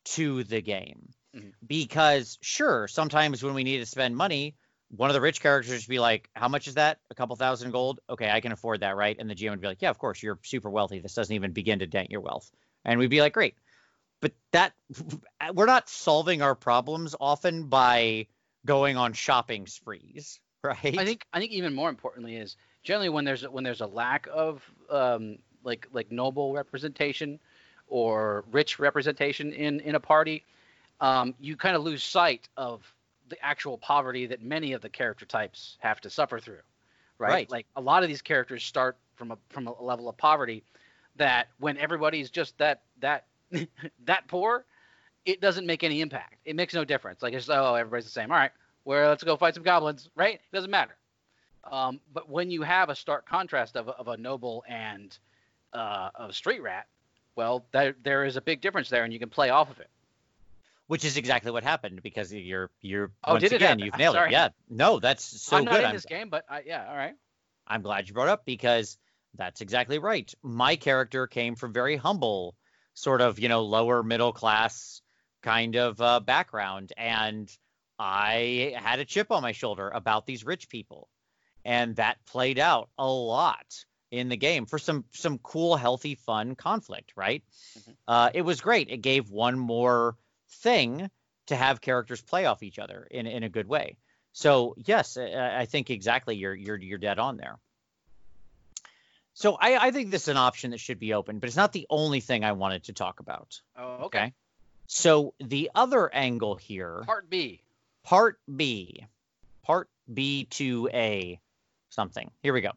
to 0.04 0.44
the 0.44 0.62
game 0.62 1.10
Mhm. 1.36 1.52
because 1.66 2.38
sure, 2.40 2.88
sometimes 2.88 3.42
when 3.42 3.54
we 3.54 3.64
need 3.64 3.78
to 3.78 3.86
spend 3.86 4.16
money, 4.16 4.56
one 4.88 5.10
of 5.10 5.14
the 5.14 5.20
rich 5.20 5.42
characters 5.42 5.86
would 5.86 5.92
be 5.92 5.98
like, 5.98 6.30
"How 6.34 6.48
much 6.48 6.66
is 6.68 6.74
that? 6.74 7.00
A 7.10 7.14
couple 7.14 7.36
thousand 7.36 7.72
gold? 7.72 8.00
Okay, 8.08 8.30
I 8.30 8.40
can 8.40 8.52
afford 8.52 8.80
that, 8.80 8.96
right?" 8.96 9.16
And 9.18 9.28
the 9.28 9.34
GM 9.34 9.50
would 9.50 9.60
be 9.60 9.66
like, 9.68 9.82
"Yeah, 9.82 9.90
of 9.90 9.98
course. 9.98 10.22
You're 10.22 10.38
super 10.42 10.70
wealthy. 10.70 11.00
This 11.00 11.14
doesn't 11.14 11.34
even 11.34 11.52
begin 11.52 11.80
to 11.80 11.86
dent 11.86 12.10
your 12.10 12.22
wealth." 12.22 12.50
And 12.84 12.98
we'd 12.98 13.10
be 13.10 13.20
like, 13.20 13.34
"Great." 13.34 13.56
But 14.22 14.32
that 14.52 14.72
we're 15.52 15.66
not 15.66 15.90
solving 15.90 16.40
our 16.40 16.54
problems 16.54 17.14
often 17.20 17.64
by 17.64 18.28
going 18.64 18.96
on 18.96 19.12
shopping 19.12 19.66
sprees, 19.66 20.40
right? 20.62 20.98
I 20.98 21.04
think 21.04 21.26
I 21.32 21.40
think 21.40 21.52
even 21.52 21.74
more 21.74 21.90
importantly 21.90 22.36
is 22.36 22.56
generally 22.84 23.10
when 23.10 23.24
there's 23.24 23.42
when 23.46 23.64
there's 23.64 23.80
a 23.80 23.86
lack 23.86 24.28
of 24.32 24.62
um, 24.88 25.38
like 25.64 25.88
like 25.92 26.10
noble 26.10 26.54
representation 26.54 27.40
or 27.88 28.44
rich 28.52 28.78
representation 28.78 29.52
in 29.52 29.80
in 29.80 29.96
a 29.96 30.00
party, 30.00 30.44
um, 31.00 31.34
you 31.40 31.56
kind 31.56 31.74
of 31.74 31.82
lose 31.82 32.04
sight 32.04 32.48
of 32.56 32.80
the 33.28 33.44
actual 33.44 33.76
poverty 33.76 34.26
that 34.26 34.40
many 34.40 34.72
of 34.72 34.82
the 34.82 34.88
character 34.88 35.26
types 35.26 35.78
have 35.80 36.00
to 36.00 36.10
suffer 36.10 36.38
through, 36.38 36.62
right? 37.18 37.30
Right. 37.30 37.50
Like 37.50 37.66
a 37.74 37.80
lot 37.80 38.04
of 38.04 38.08
these 38.08 38.22
characters 38.22 38.62
start 38.62 38.96
from 39.16 39.32
a 39.32 39.38
from 39.48 39.66
a 39.66 39.82
level 39.82 40.08
of 40.08 40.16
poverty 40.16 40.62
that 41.16 41.48
when 41.58 41.76
everybody's 41.76 42.30
just 42.30 42.56
that 42.58 42.82
that 43.00 43.26
that 44.06 44.26
poor, 44.28 44.64
it 45.24 45.40
doesn't 45.40 45.66
make 45.66 45.84
any 45.84 46.00
impact. 46.00 46.36
It 46.44 46.56
makes 46.56 46.74
no 46.74 46.84
difference. 46.84 47.22
Like 47.22 47.34
it's 47.34 47.48
oh 47.48 47.74
everybody's 47.74 48.04
the 48.06 48.10
same. 48.10 48.30
All 48.30 48.38
right, 48.38 48.52
well 48.84 49.08
let's 49.08 49.24
go 49.24 49.36
fight 49.36 49.54
some 49.54 49.62
goblins, 49.64 50.10
right? 50.16 50.34
It 50.36 50.52
doesn't 50.54 50.70
matter. 50.70 50.96
Um, 51.70 52.00
but 52.12 52.28
when 52.28 52.50
you 52.50 52.62
have 52.62 52.88
a 52.90 52.96
stark 52.96 53.26
contrast 53.28 53.76
of 53.76 53.88
a, 53.88 53.92
of 53.92 54.08
a 54.08 54.16
noble 54.16 54.64
and 54.68 55.16
uh, 55.72 56.10
a 56.16 56.32
street 56.32 56.62
rat, 56.62 56.86
well, 57.36 57.64
there 57.72 57.94
there 58.02 58.24
is 58.24 58.36
a 58.36 58.40
big 58.42 58.60
difference 58.60 58.88
there, 58.90 59.04
and 59.04 59.12
you 59.12 59.18
can 59.18 59.30
play 59.30 59.50
off 59.50 59.70
of 59.70 59.80
it. 59.80 59.90
which 60.86 61.04
is 61.04 61.16
exactly 61.16 61.50
what 61.50 61.62
happened 61.64 62.02
because 62.02 62.32
you're 62.32 62.70
you're 62.80 63.10
Oh, 63.24 63.34
once 63.34 63.42
did 63.50 63.52
again 63.52 63.78
you've 63.78 63.96
nailed 63.96 64.14
sorry. 64.14 64.30
it. 64.30 64.32
Yeah, 64.32 64.48
no, 64.68 64.98
that's 65.00 65.24
so 65.24 65.58
I'm 65.58 65.64
not 65.64 65.78
good. 65.78 65.84
in 65.84 65.90
I'm, 65.90 65.92
this 65.92 66.04
game, 66.06 66.28
but 66.30 66.44
I, 66.48 66.62
yeah, 66.66 66.86
all 66.88 66.96
right. 66.96 67.14
I'm 67.66 67.82
glad 67.82 68.08
you 68.08 68.14
brought 68.14 68.28
up 68.28 68.44
because 68.44 68.98
that's 69.34 69.60
exactly 69.60 69.98
right. 69.98 70.32
My 70.42 70.76
character 70.76 71.26
came 71.26 71.54
from 71.54 71.72
very 71.72 71.96
humble, 71.96 72.54
sort 72.94 73.20
of 73.20 73.38
you 73.38 73.48
know 73.48 73.62
lower 73.62 74.02
middle 74.02 74.32
class 74.32 75.02
kind 75.42 75.76
of 75.76 76.00
uh, 76.00 76.20
background, 76.20 76.92
and 76.96 77.50
I 77.98 78.74
had 78.76 78.98
a 79.00 79.04
chip 79.04 79.30
on 79.30 79.42
my 79.42 79.52
shoulder 79.52 79.88
about 79.88 80.26
these 80.26 80.44
rich 80.44 80.68
people, 80.68 81.08
and 81.64 81.96
that 81.96 82.24
played 82.26 82.58
out 82.58 82.90
a 82.98 83.08
lot 83.08 83.84
in 84.10 84.28
the 84.28 84.36
game 84.36 84.66
for 84.66 84.78
some 84.78 85.04
some 85.12 85.38
cool, 85.38 85.76
healthy, 85.76 86.14
fun 86.14 86.54
conflict. 86.54 87.12
Right? 87.16 87.42
Mhm. 87.78 87.96
Uh, 88.06 88.30
it 88.34 88.42
was 88.42 88.60
great. 88.60 88.90
It 88.90 88.98
gave 88.98 89.30
one 89.30 89.58
more 89.58 90.16
thing 90.60 91.10
to 91.46 91.56
have 91.56 91.80
characters 91.80 92.20
play 92.20 92.46
off 92.46 92.62
each 92.62 92.78
other 92.78 93.06
in 93.10 93.26
in 93.26 93.42
a 93.42 93.48
good 93.48 93.66
way. 93.66 93.96
So 94.32 94.74
yes, 94.78 95.16
I, 95.16 95.60
I 95.60 95.66
think 95.66 95.90
exactly 95.90 96.36
you're 96.36 96.54
you're 96.54 96.78
you're 96.78 96.98
dead 96.98 97.18
on 97.18 97.36
there. 97.36 97.58
So 99.34 99.54
I, 99.58 99.86
I 99.86 99.90
think 99.90 100.10
this 100.10 100.22
is 100.22 100.28
an 100.28 100.36
option 100.36 100.72
that 100.72 100.78
should 100.80 100.98
be 100.98 101.14
open, 101.14 101.38
but 101.38 101.46
it's 101.48 101.56
not 101.56 101.72
the 101.72 101.86
only 101.88 102.20
thing 102.20 102.44
I 102.44 102.52
wanted 102.52 102.84
to 102.84 102.92
talk 102.92 103.20
about. 103.20 103.60
Oh, 103.76 104.04
okay. 104.04 104.32
So 104.86 105.34
the 105.40 105.70
other 105.74 106.12
angle 106.12 106.54
here, 106.56 107.02
Part 107.06 107.30
B. 107.30 107.62
part 108.04 108.38
B, 108.54 109.06
part 109.62 109.88
B 110.12 110.44
to 110.50 110.88
A 110.92 111.40
something. 111.90 112.30
Here 112.42 112.52
we 112.52 112.60
go. 112.60 112.72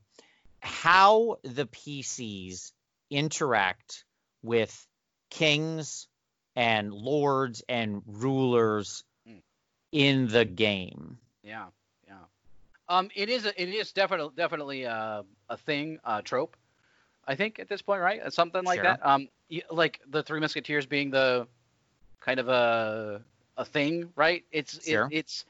How 0.61 1.37
the 1.43 1.65
PCs 1.65 2.71
interact 3.09 4.05
with 4.41 4.87
kings 5.29 6.07
and 6.55 6.93
lords 6.93 7.63
and 7.67 8.01
rulers 8.07 9.03
Mm. 9.27 9.41
in 9.91 10.27
the 10.27 10.45
game. 10.45 11.17
Yeah. 11.43 11.65
Um, 12.87 13.09
it 13.15 13.29
is 13.29 13.45
a, 13.45 13.61
it 13.61 13.69
is 13.69 13.91
definitely 13.91 14.33
definitely 14.35 14.83
a, 14.83 15.23
a 15.49 15.57
thing, 15.57 15.99
a 16.03 16.21
trope. 16.21 16.55
I 17.27 17.35
think 17.35 17.59
at 17.59 17.67
this 17.67 17.81
point, 17.81 18.01
right? 18.01 18.21
Uh, 18.21 18.29
Something 18.29 18.63
like 18.63 18.77
Sure. 18.77 18.83
that. 18.83 19.05
Um, 19.05 19.27
like 19.71 19.99
the 20.09 20.21
Three 20.23 20.39
Musketeers 20.39 20.85
being 20.85 21.09
the 21.11 21.47
kind 22.21 22.39
of 22.39 22.47
a 22.49 23.21
a 23.57 23.65
thing, 23.65 24.09
right? 24.15 24.43
It's 24.51 24.77
it- 24.77 24.83
it's 25.11 25.45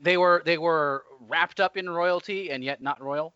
they 0.00 0.16
were 0.16 0.42
they 0.44 0.58
were 0.58 1.04
wrapped 1.28 1.60
up 1.60 1.76
in 1.76 1.88
royalty 1.88 2.50
and 2.50 2.62
yet 2.64 2.80
not 2.80 3.00
royal. 3.00 3.34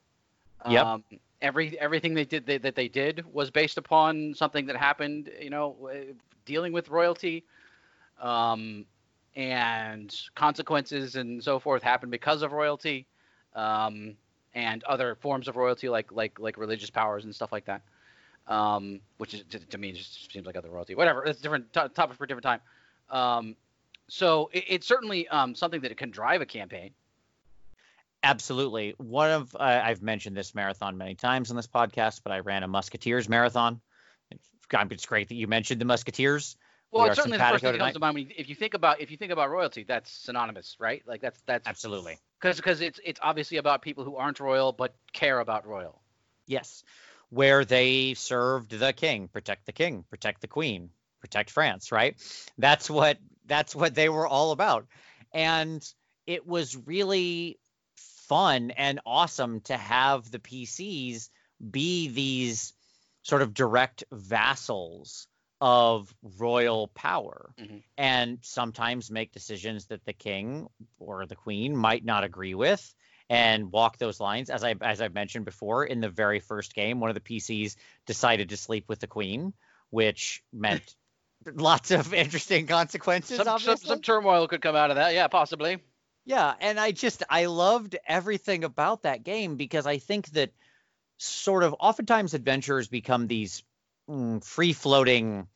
Yep. 0.69 0.87
Um, 0.87 1.05
every 1.41 1.79
everything 1.79 2.15
they 2.15 2.25
did 2.25 2.47
they, 2.47 2.59
that 2.59 2.75
they 2.77 2.89
did 2.89 3.25
was 3.33 3.51
based 3.51 3.79
upon 3.79 4.35
something 4.35 4.67
that 4.67 4.77
happened. 4.77 5.31
You 5.41 5.51
know, 5.51 5.77
uh, 5.93 6.13
dealing 6.45 6.73
with 6.73 6.89
royalty, 6.89 7.45
um, 8.21 8.85
and 9.35 10.15
consequences 10.35 11.17
and 11.17 11.43
so 11.43 11.59
forth 11.59 11.83
happened 11.83 12.13
because 12.13 12.43
of 12.43 12.53
royalty, 12.53 13.07
um, 13.55 14.17
and 14.55 14.83
other 14.85 15.15
forms 15.17 15.49
of 15.49 15.57
royalty 15.57 15.89
like 15.89 16.13
like 16.13 16.39
like 16.39 16.57
religious 16.57 16.91
powers 16.91 17.25
and 17.25 17.35
stuff 17.35 17.53
like 17.53 17.67
that. 17.67 17.83
Um, 18.49 19.01
which 19.19 19.35
is 19.35 19.45
to, 19.51 19.59
to 19.61 19.79
me 19.79 19.93
just 19.93 20.33
seems 20.33 20.47
like 20.47 20.57
other 20.57 20.69
royalty. 20.69 20.95
Whatever, 20.95 21.25
it's 21.25 21.41
different 21.41 21.73
to- 21.75 21.89
topic 21.89 22.17
for 22.17 22.25
a 22.25 22.27
different 22.27 22.45
time. 22.45 22.61
Um, 23.09 23.57
so 24.09 24.51
it, 24.53 24.65
it's 24.69 24.87
certainly 24.87 25.29
um, 25.29 25.55
something 25.55 25.81
that 25.83 25.97
can 25.97 26.11
drive 26.11 26.41
a 26.41 26.47
campaign. 26.47 26.91
Absolutely. 28.25 28.95
One 28.99 29.31
of 29.31 29.55
uh, 29.55 29.81
I've 29.85 30.03
mentioned 30.03 30.37
this 30.37 30.55
marathon 30.55 30.97
many 30.97 31.15
times 31.15 31.51
on 31.51 31.57
this 31.57 31.67
podcast, 31.67 32.21
but 32.23 32.33
I 32.33 32.41
ran 32.41 32.63
a 32.63 32.69
Musketeers 32.69 33.29
marathon. 33.29 33.81
It's, 34.31 34.49
it's 34.73 35.07
great 35.07 35.29
that 35.29 35.35
you 35.35 35.47
mentioned 35.47 35.81
the 35.81 35.85
Musketeers. 35.85 36.57
Well, 36.93 37.05
We 37.05 37.09
it's 37.09 37.17
certainly 37.17 37.39
the 37.39 37.45
first 37.45 37.65
thing 37.65 37.73
that 37.73 37.79
comes 37.79 37.95
to 37.95 37.99
mind 38.01 38.15
when 38.15 38.29
you, 38.29 38.35
if 38.37 38.49
you 38.51 38.55
think 38.55 38.75
about 38.75 39.01
if 39.01 39.11
you 39.11 39.17
think 39.17 39.33
about 39.33 39.51
royalty, 39.51 39.83
that's 39.83 40.13
synonymous, 40.13 40.77
right? 40.79 41.03
Like 41.07 41.23
that's 41.23 41.41
that's 41.47 41.67
Absolutely. 41.67 42.19
because 42.39 42.57
because 42.57 42.83
it's 42.83 43.01
it's 43.03 43.19
obviously 43.23 43.57
about 43.57 43.81
people 43.81 44.05
who 44.05 44.17
aren't 44.17 44.41
royal 44.41 44.73
but 44.73 44.95
care 45.13 45.41
about 45.41 45.67
royal. 45.67 46.03
Yes. 46.47 46.85
Where 47.31 47.65
they 47.65 48.13
served 48.13 48.79
the 48.79 48.93
king, 48.93 49.29
protect 49.29 49.65
the 49.65 49.73
king, 49.73 50.05
protect 50.11 50.43
the 50.43 50.49
queen, 50.49 50.91
protect 51.21 51.49
France, 51.49 51.91
right? 51.91 52.15
That's 52.59 52.91
what 52.91 53.17
that's 53.47 53.75
what 53.75 53.95
they 53.95 54.11
were 54.11 54.27
all 54.27 54.53
about. 54.53 54.87
And 55.33 55.83
it 56.27 56.47
was 56.47 56.77
really 56.77 57.59
fun 58.29 58.71
and 58.71 59.01
awesome 59.07 59.61
to 59.63 59.79
have 59.79 60.31
the 60.31 60.39
PCs 60.39 61.31
be 61.71 62.09
these 62.09 62.75
sort 63.23 63.41
of 63.41 63.55
direct 63.55 64.05
vassals 64.13 65.27
of 65.63 66.13
royal 66.41 66.89
power 66.89 67.55
Mhm. 67.57 67.85
and 67.97 68.39
sometimes 68.43 69.13
make 69.13 69.31
decisions 69.31 69.87
that 69.87 70.05
the 70.05 70.13
king 70.13 70.67
or 70.99 71.25
the 71.25 71.37
queen 71.37 71.77
might 71.77 72.05
not 72.05 72.25
agree 72.25 72.55
with 72.55 72.83
and 73.31 73.71
walk 73.71 73.97
those 73.97 74.19
lines 74.19 74.51
as 74.51 74.65
i 74.65 74.75
as 74.81 75.01
i've 75.01 75.15
mentioned 75.15 75.45
before 75.45 75.85
in 75.85 76.01
the 76.01 76.09
very 76.09 76.41
first 76.41 76.75
game 76.75 76.99
one 76.99 77.11
of 77.11 77.15
the 77.15 77.21
pcs 77.21 77.77
decided 78.07 78.49
to 78.49 78.57
sleep 78.57 78.89
with 78.89 78.99
the 78.99 79.07
queen 79.07 79.55
which 79.91 80.43
meant 80.53 80.97
lots 81.55 81.93
of 81.93 82.13
interesting 82.13 82.67
consequences 82.67 83.37
Some, 83.37 83.61
some 83.61 83.77
some 83.77 84.03
turmoil 84.03 84.49
could 84.49 84.63
come 84.63 84.75
out 84.75 84.91
of 84.91 84.97
that, 84.97 85.15
yeah, 85.15 85.29
possibly. 85.29 85.79
Yeah, 86.25 86.55
and 86.61 86.79
I 86.81 86.91
just 86.91 87.23
I 87.31 87.47
loved 87.47 87.97
everything 88.07 88.65
about 88.65 89.03
that 89.03 89.23
game 89.23 89.57
because 89.57 89.87
I 89.87 89.99
think 89.99 90.29
that 90.31 90.51
sort 91.19 91.63
of 91.63 91.77
oftentimes 91.79 92.35
adventurers 92.35 92.89
become 92.89 93.29
these 93.29 93.63
mm, 94.13 94.45
free 94.45 94.73
floating 94.73 95.47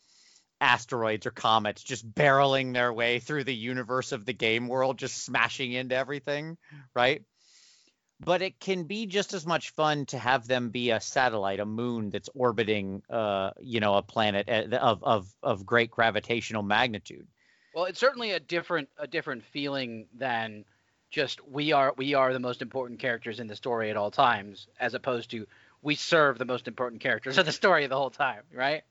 asteroids 0.61 1.27
or 1.27 1.31
comets 1.31 1.83
just 1.83 2.11
barreling 2.15 2.73
their 2.73 2.93
way 2.93 3.19
through 3.19 3.45
the 3.45 3.55
universe 3.55 4.13
of 4.13 4.25
the 4.25 4.33
game 4.33 4.69
world 4.69 4.99
just 4.99 5.23
smashing 5.25 5.73
into 5.73 5.95
everything, 5.95 6.57
right? 6.95 7.23
But 8.19 8.41
it 8.41 8.59
can 8.59 8.85
be 8.85 9.05
just 9.05 9.35
as 9.35 9.47
much 9.47 9.71
fun 9.71 10.07
to 10.07 10.19
have 10.19 10.49
them 10.49 10.71
be 10.71 10.91
a 10.91 11.01
satellite, 11.01 11.61
a 11.61 11.67
moon 11.67 12.09
that's 12.09 12.31
orbiting 12.35 13.03
uh, 13.11 13.51
you 13.61 13.81
know, 13.81 13.97
a 13.97 14.03
planet 14.03 14.49
uh, 14.49 14.77
of 14.77 15.05
of 15.05 15.29
of 15.43 15.67
great 15.67 15.91
gravitational 15.91 16.63
magnitude. 16.63 17.27
Well, 17.75 17.85
it's 17.85 18.01
certainly 18.01 18.31
a 18.31 18.41
different 18.41 18.89
a 18.97 19.07
different 19.07 19.45
feeling 19.45 20.07
than 20.15 20.65
just 21.11 21.47
we 21.47 21.73
are 21.73 21.93
we 21.99 22.15
are 22.15 22.33
the 22.33 22.41
most 22.41 22.63
important 22.63 23.01
characters 23.01 23.39
in 23.39 23.49
the 23.49 23.57
story 23.57 23.91
at 23.91 23.99
all 23.99 24.11
times, 24.11 24.67
as 24.81 24.95
opposed 24.95 25.31
to 25.33 25.47
we 25.87 25.95
serve 25.95 26.37
the 26.37 26.45
most 26.45 26.67
important 26.67 27.01
characters 27.01 27.39
of 27.39 27.47
the 27.47 27.53
story 27.53 27.87
the 27.87 27.97
whole 27.97 28.11
time, 28.11 28.43
right? 28.53 28.83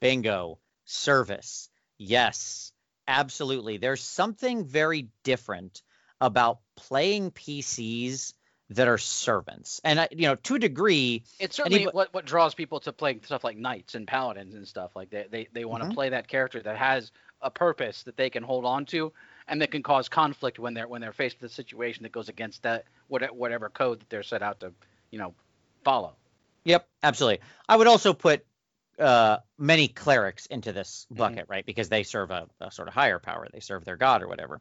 Bingo. 0.00 0.58
Service. 0.84 1.70
Yes, 1.96 2.72
absolutely. 3.08 3.78
There's 3.78 4.02
something 4.02 4.66
very 4.66 5.08
different 5.24 5.82
about 6.20 6.58
playing 6.76 7.30
PCs 7.30 8.34
that 8.70 8.86
are 8.86 8.98
servants. 8.98 9.80
And, 9.82 9.98
I, 9.98 10.08
you 10.10 10.28
know, 10.28 10.34
to 10.34 10.56
a 10.56 10.58
degree, 10.58 11.24
It's 11.40 11.56
certainly 11.56 11.86
Anybo- 11.86 11.94
what, 11.94 12.12
what 12.12 12.26
draws 12.26 12.54
people 12.54 12.80
to 12.80 12.92
playing 12.92 13.22
stuff 13.24 13.44
like 13.44 13.56
knights 13.56 13.94
and 13.94 14.06
paladins 14.06 14.54
and 14.54 14.68
stuff 14.68 14.94
like 14.94 15.10
that. 15.10 15.30
They 15.30 15.48
they 15.52 15.64
want 15.64 15.82
to 15.84 15.88
Mhm. 15.88 15.94
play 15.94 16.08
that 16.10 16.28
character 16.28 16.60
that 16.62 16.76
has 16.76 17.12
a 17.40 17.50
purpose 17.50 18.02
that 18.04 18.16
they 18.16 18.28
can 18.28 18.42
hold 18.42 18.64
on 18.66 18.84
to, 18.86 19.12
and 19.48 19.60
that 19.62 19.70
can 19.70 19.82
cause 19.82 20.08
conflict 20.08 20.58
when 20.58 20.74
they're 20.74 20.88
when 20.88 21.00
they're 21.00 21.12
faced 21.12 21.40
with 21.40 21.50
a 21.50 21.54
situation 21.54 22.02
that 22.02 22.12
goes 22.12 22.28
against 22.28 22.62
that 22.62 22.84
whatever 23.08 23.68
code 23.70 24.00
that 24.00 24.10
they're 24.10 24.22
set 24.22 24.42
out 24.42 24.60
to 24.60 24.72
you 25.10 25.18
know 25.18 25.34
follow. 25.84 26.14
Yep, 26.64 26.88
absolutely. 27.02 27.44
I 27.68 27.76
would 27.76 27.86
also 27.86 28.12
put 28.12 28.44
uh, 28.98 29.38
many 29.58 29.88
clerics 29.88 30.46
into 30.46 30.72
this 30.72 31.06
Mhm. 31.12 31.16
bucket, 31.18 31.46
right? 31.48 31.64
Because 31.66 31.88
they 31.88 32.02
serve 32.02 32.30
a, 32.30 32.48
a 32.60 32.70
sort 32.70 32.88
of 32.88 32.94
higher 32.94 33.18
power. 33.18 33.48
They 33.52 33.60
serve 33.60 33.84
their 33.84 33.96
god 33.96 34.22
or 34.22 34.28
whatever. 34.28 34.60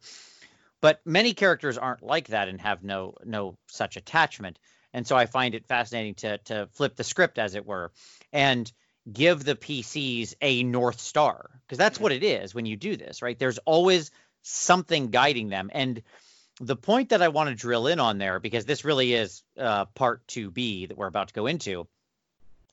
But 0.82 1.02
many 1.06 1.34
characters 1.34 1.78
aren't 1.78 2.02
like 2.02 2.28
that 2.30 2.48
and 2.48 2.60
have 2.62 2.84
no 2.84 3.16
no 3.24 3.58
such 3.68 3.98
attachment. 3.98 4.60
And 4.94 5.06
so 5.08 5.16
I 5.16 5.26
find 5.26 5.54
it 5.56 5.68
fascinating 5.68 6.16
to 6.16 6.38
to 6.46 6.68
flip 6.74 6.96
the 6.96 7.04
script, 7.04 7.38
as 7.38 7.56
it 7.56 7.66
were, 7.66 7.92
and 8.34 8.72
give 9.12 9.44
the 9.44 9.56
PCs 9.56 10.36
a 10.42 10.64
north 10.64 11.00
star 11.00 11.50
because 11.62 11.78
that's 11.78 11.98
Mhm. 11.98 12.02
what 12.02 12.12
it 12.12 12.24
is 12.24 12.56
when 12.56 12.66
you 12.66 12.78
do 12.78 12.96
this, 12.98 13.22
right? 13.22 13.38
There's 13.38 13.60
always 13.60 14.12
something 14.44 15.12
guiding 15.12 15.50
them, 15.50 15.70
and 15.74 16.02
the 16.62 16.76
point 16.76 17.10
that 17.10 17.24
I 17.24 17.30
want 17.30 17.50
to 17.50 17.56
drill 17.56 17.88
in 17.88 18.00
on 18.00 18.20
there, 18.20 18.40
because 18.40 18.66
this 18.66 18.86
really 18.86 19.14
is 19.14 19.44
uh, 19.58 19.86
part 19.86 20.26
2B 20.28 20.90
that 20.90 20.98
we're 20.98 21.08
about 21.08 21.30
to 21.30 21.34
go 21.34 21.48
into, 21.48 21.88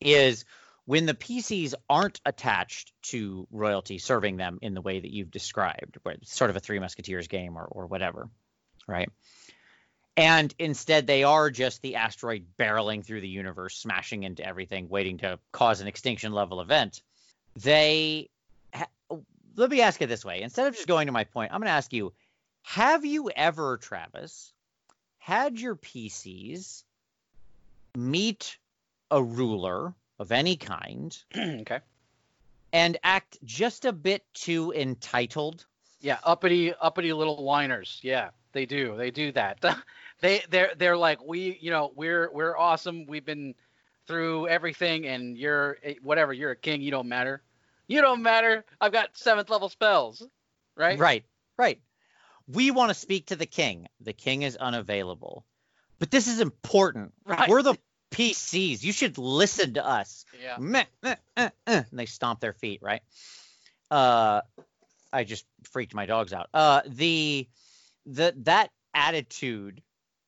is 0.00 0.44
when 0.84 1.06
the 1.06 1.14
PCs 1.14 1.74
aren't 1.88 2.20
attached 2.24 2.92
to 3.02 3.48
royalty 3.50 3.98
serving 3.98 4.36
them 4.36 4.58
in 4.60 4.74
the 4.74 4.82
way 4.82 5.00
that 5.00 5.10
you've 5.10 5.30
described, 5.30 5.96
where 6.02 6.14
it's 6.14 6.34
sort 6.34 6.50
of 6.50 6.56
a 6.56 6.60
Three 6.60 6.78
Musketeers 6.78 7.28
game 7.28 7.56
or, 7.56 7.64
or 7.64 7.86
whatever, 7.86 8.28
right? 8.86 9.10
And 10.18 10.54
instead, 10.58 11.06
they 11.06 11.24
are 11.24 11.50
just 11.50 11.80
the 11.80 11.96
asteroid 11.96 12.46
barreling 12.58 13.04
through 13.04 13.22
the 13.22 13.28
universe, 13.28 13.76
smashing 13.76 14.22
into 14.22 14.44
everything, 14.44 14.88
waiting 14.88 15.18
to 15.18 15.38
cause 15.50 15.80
an 15.80 15.86
extinction 15.86 16.32
level 16.32 16.60
event. 16.60 17.00
They, 17.56 18.28
ha- 18.74 18.88
let 19.56 19.70
me 19.70 19.80
ask 19.80 20.02
it 20.02 20.08
this 20.08 20.24
way 20.24 20.42
instead 20.42 20.66
of 20.66 20.74
just 20.74 20.88
going 20.88 21.06
to 21.06 21.12
my 21.12 21.24
point, 21.24 21.52
I'm 21.52 21.60
going 21.60 21.68
to 21.68 21.72
ask 21.72 21.92
you 21.92 22.12
have 22.68 23.06
you 23.06 23.30
ever, 23.34 23.78
Travis, 23.78 24.52
had 25.16 25.58
your 25.58 25.74
PCs 25.74 26.84
meet 27.96 28.58
a 29.10 29.22
ruler 29.22 29.94
of 30.18 30.32
any 30.32 30.56
kind 30.56 31.16
okay. 31.36 31.80
and 32.70 32.98
act 33.02 33.38
just 33.42 33.86
a 33.86 33.92
bit 33.92 34.22
too 34.34 34.74
entitled? 34.74 35.64
Yeah, 36.00 36.18
uppity 36.22 36.74
uppity 36.74 37.14
little 37.14 37.42
whiners. 37.42 38.00
Yeah, 38.02 38.30
they 38.52 38.66
do. 38.66 38.98
They 38.98 39.10
do 39.12 39.32
that. 39.32 39.64
they 40.20 40.42
they're 40.50 40.72
they're 40.76 40.96
like 40.98 41.24
we 41.24 41.56
you 41.62 41.70
know 41.70 41.90
we're 41.96 42.30
we're 42.34 42.54
awesome. 42.54 43.06
We've 43.06 43.24
been 43.24 43.54
through 44.06 44.48
everything, 44.48 45.06
and 45.06 45.38
you're 45.38 45.78
eh, 45.82 45.94
whatever. 46.02 46.34
You're 46.34 46.50
a 46.50 46.56
king. 46.56 46.82
You 46.82 46.90
don't 46.90 47.08
matter. 47.08 47.40
You 47.86 48.02
don't 48.02 48.22
matter. 48.22 48.62
I've 48.78 48.92
got 48.92 49.16
seventh 49.16 49.48
level 49.48 49.70
spells. 49.70 50.22
Right. 50.76 50.98
Right, 50.98 51.24
right. 51.56 51.80
We 52.48 52.70
want 52.70 52.90
to 52.90 52.94
speak 52.94 53.26
to 53.26 53.36
the 53.36 53.46
king. 53.46 53.86
The 54.00 54.12
king 54.12 54.42
is 54.42 54.56
unavailable. 54.56 55.44
But 55.98 56.10
this 56.10 56.28
is 56.28 56.40
important. 56.40 57.12
Right. 57.24 57.48
We're 57.48 57.62
the 57.62 57.76
PCs. 58.10 58.82
You 58.82 58.92
should 58.92 59.18
listen 59.18 59.74
to 59.74 59.86
us. 59.86 60.24
Yeah. 60.42 60.56
Meh, 60.58 60.84
meh, 61.02 61.16
eh, 61.36 61.50
eh, 61.66 61.82
and 61.90 61.98
they 61.98 62.06
stomp 62.06 62.40
their 62.40 62.52
feet, 62.52 62.80
right? 62.82 63.02
Uh, 63.90 64.42
I 65.12 65.24
just 65.24 65.44
freaked 65.64 65.94
my 65.94 66.06
dogs 66.06 66.32
out. 66.32 66.48
Uh, 66.52 66.82
the 66.86 67.48
the 68.06 68.34
that 68.38 68.70
attitude 68.94 69.82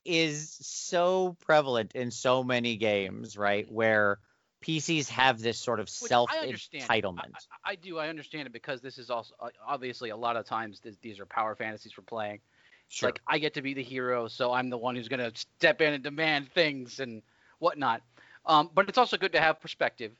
is 0.05 0.57
so 0.61 1.37
prevalent 1.41 1.93
in 1.95 2.11
so 2.11 2.43
many 2.43 2.77
games, 2.77 3.37
right? 3.37 3.71
Where 3.71 4.19
PCs 4.63 5.09
have 5.09 5.41
this 5.41 5.59
sort 5.59 5.81
of 5.81 5.89
self 5.89 6.31
entitlement. 6.31 7.33
I, 7.65 7.73
I 7.73 7.75
do. 7.77 7.99
I 7.99 8.09
understand 8.09 8.47
it 8.47 8.53
because 8.53 8.81
this 8.81 8.99
is 8.99 9.11
also 9.11 9.35
uh, 9.41 9.49
obviously 9.67 10.11
a 10.11 10.17
lot 10.17 10.37
of 10.37 10.45
times 10.45 10.81
this, 10.81 10.97
these 11.01 11.19
are 11.19 11.27
power 11.27 11.55
fantasies 11.55 11.97
we're 11.97 12.05
playing. 12.05 12.41
It's 12.89 13.03
Like 13.03 13.21
I 13.27 13.39
get 13.39 13.55
to 13.55 13.63
be 13.63 13.73
the 13.73 13.83
hero, 13.83 14.29
so 14.29 14.53
I'm 14.53 14.69
the 14.69 14.77
one 14.77 14.97
who's 14.97 15.09
going 15.09 15.21
to 15.21 15.33
step 15.39 15.81
in 15.81 15.95
and 15.95 16.03
demand 16.03 16.51
things 16.53 17.01
and 17.01 17.23
whatnot. 17.59 18.03
Um, 18.45 18.71
but 18.75 18.89
it's 18.89 18.99
also 18.99 19.17
good 19.17 19.33
to 19.33 19.41
have 19.41 19.61
perspective, 19.61 20.13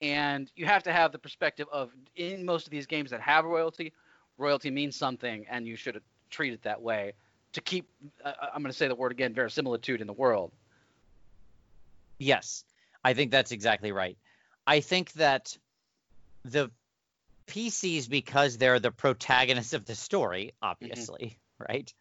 and 0.00 0.50
you 0.56 0.64
have 0.64 0.82
to 0.84 0.92
have 0.92 1.12
the 1.12 1.18
perspective 1.18 1.68
of 1.70 1.90
in 2.16 2.44
most 2.44 2.66
of 2.66 2.70
these 2.70 2.86
games 2.86 3.10
that 3.10 3.20
have 3.20 3.44
royalty, 3.44 3.92
royalty 4.38 4.70
means 4.70 4.96
something, 4.96 5.46
and 5.50 5.66
you 5.66 5.76
should 5.76 6.00
treat 6.30 6.52
it 6.52 6.62
that 6.62 6.80
way 6.80 7.12
to 7.52 7.60
keep. 7.60 7.88
Uh, 8.24 8.32
I'm 8.40 8.62
going 8.62 8.72
to 8.72 8.76
say 8.76 8.88
the 8.88 8.94
word 8.94 9.12
again, 9.12 9.34
verisimilitude 9.34 10.00
in 10.00 10.06
the 10.06 10.12
world. 10.12 10.50
Yes, 12.18 12.64
I 13.04 13.14
think 13.14 13.30
that's 13.30 13.52
exactly 13.52 13.92
right. 13.92 14.16
I 14.66 14.80
think 14.80 15.12
that 15.12 15.56
the 16.44 16.70
PCs, 17.46 18.08
because 18.08 18.56
they're 18.56 18.80
the 18.80 18.90
protagonists 18.90 19.74
of 19.74 19.84
the 19.84 19.94
story, 19.94 20.54
mm-hmm. 20.62 20.70
obviously, 20.70 21.38
right? 21.58 21.92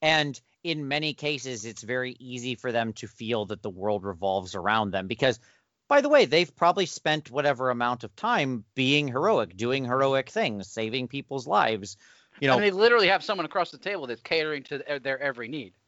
And 0.00 0.40
in 0.64 0.88
many 0.88 1.14
cases 1.14 1.64
it's 1.64 1.82
very 1.82 2.16
easy 2.18 2.54
for 2.54 2.72
them 2.72 2.92
to 2.94 3.06
feel 3.06 3.46
that 3.46 3.62
the 3.62 3.70
world 3.70 4.04
revolves 4.04 4.54
around 4.54 4.90
them 4.90 5.06
because 5.06 5.38
by 5.86 6.00
the 6.00 6.08
way 6.08 6.24
they've 6.24 6.54
probably 6.56 6.84
spent 6.84 7.30
whatever 7.30 7.70
amount 7.70 8.02
of 8.02 8.14
time 8.16 8.64
being 8.74 9.06
heroic 9.06 9.56
doing 9.56 9.84
heroic 9.84 10.28
things 10.28 10.66
saving 10.68 11.06
people's 11.06 11.46
lives 11.46 11.96
you 12.40 12.48
know 12.48 12.54
and 12.54 12.62
they 12.62 12.70
literally 12.70 13.08
have 13.08 13.24
someone 13.24 13.44
across 13.44 13.70
the 13.70 13.78
table 13.78 14.06
that's 14.06 14.22
catering 14.22 14.62
to 14.64 14.78
their, 14.78 14.98
their 14.98 15.20
every 15.20 15.48
need. 15.48 15.72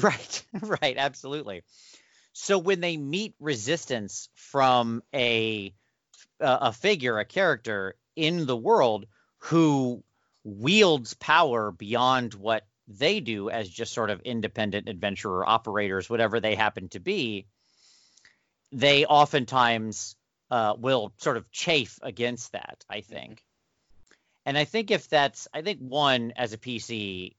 Right, 0.00 0.44
right, 0.82 0.96
absolutely. 0.96 1.62
So 2.32 2.58
when 2.58 2.80
they 2.80 2.96
meet 2.96 3.34
resistance 3.40 4.28
from 4.34 5.02
a 5.14 5.72
a 6.38 6.72
figure, 6.72 7.18
a 7.18 7.24
character 7.24 7.96
in 8.16 8.46
the 8.46 8.56
world 8.56 9.06
who 9.38 10.02
wields 10.42 11.12
power 11.14 11.70
beyond 11.70 12.32
what 12.34 12.64
they 12.88 13.20
do 13.20 13.50
as 13.50 13.68
just 13.68 13.92
sort 13.92 14.10
of 14.10 14.22
independent 14.22 14.88
adventurer 14.88 15.46
operators, 15.46 16.08
whatever 16.08 16.40
they 16.40 16.54
happen 16.54 16.88
to 16.88 16.98
be, 16.98 17.46
they 18.72 19.04
oftentimes 19.04 20.16
uh, 20.50 20.74
will 20.78 21.12
sort 21.18 21.36
of 21.36 21.50
chafe 21.50 21.98
against 22.02 22.52
that. 22.52 22.84
I 22.88 23.02
think, 23.02 23.44
and 24.46 24.56
I 24.56 24.64
think 24.64 24.90
if 24.90 25.08
that's, 25.08 25.46
I 25.52 25.62
think 25.62 25.80
one 25.80 26.32
as 26.36 26.52
a 26.52 26.58
PC, 26.58 27.34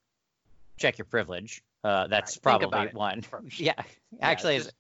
check 0.78 0.98
your 0.98 1.06
privilege. 1.06 1.64
Uh, 1.84 2.08
that's 2.08 2.38
Right, 2.38 2.60
probably 2.60 2.90
one. 2.94 3.24
Yeah, 3.58 3.82
actually, 4.22 4.58
just- 4.60 4.74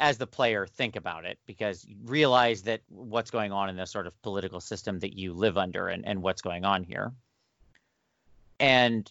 as, 0.00 0.18
the 0.18 0.26
player, 0.26 0.66
think 0.66 0.96
about 0.96 1.24
it 1.24 1.38
because 1.46 1.84
you 1.84 1.96
realize 2.04 2.62
that 2.62 2.80
what's 2.88 3.30
going 3.30 3.52
on 3.52 3.68
in 3.68 3.76
the 3.76 3.86
sort 3.86 4.06
of 4.06 4.22
political 4.22 4.60
system 4.60 4.98
that 5.00 5.16
you 5.16 5.32
live 5.32 5.56
under 5.56 5.88
and, 5.88 6.06
and 6.06 6.22
what's 6.22 6.42
going 6.42 6.64
on 6.64 6.82
here. 6.82 7.12
And 8.58 9.10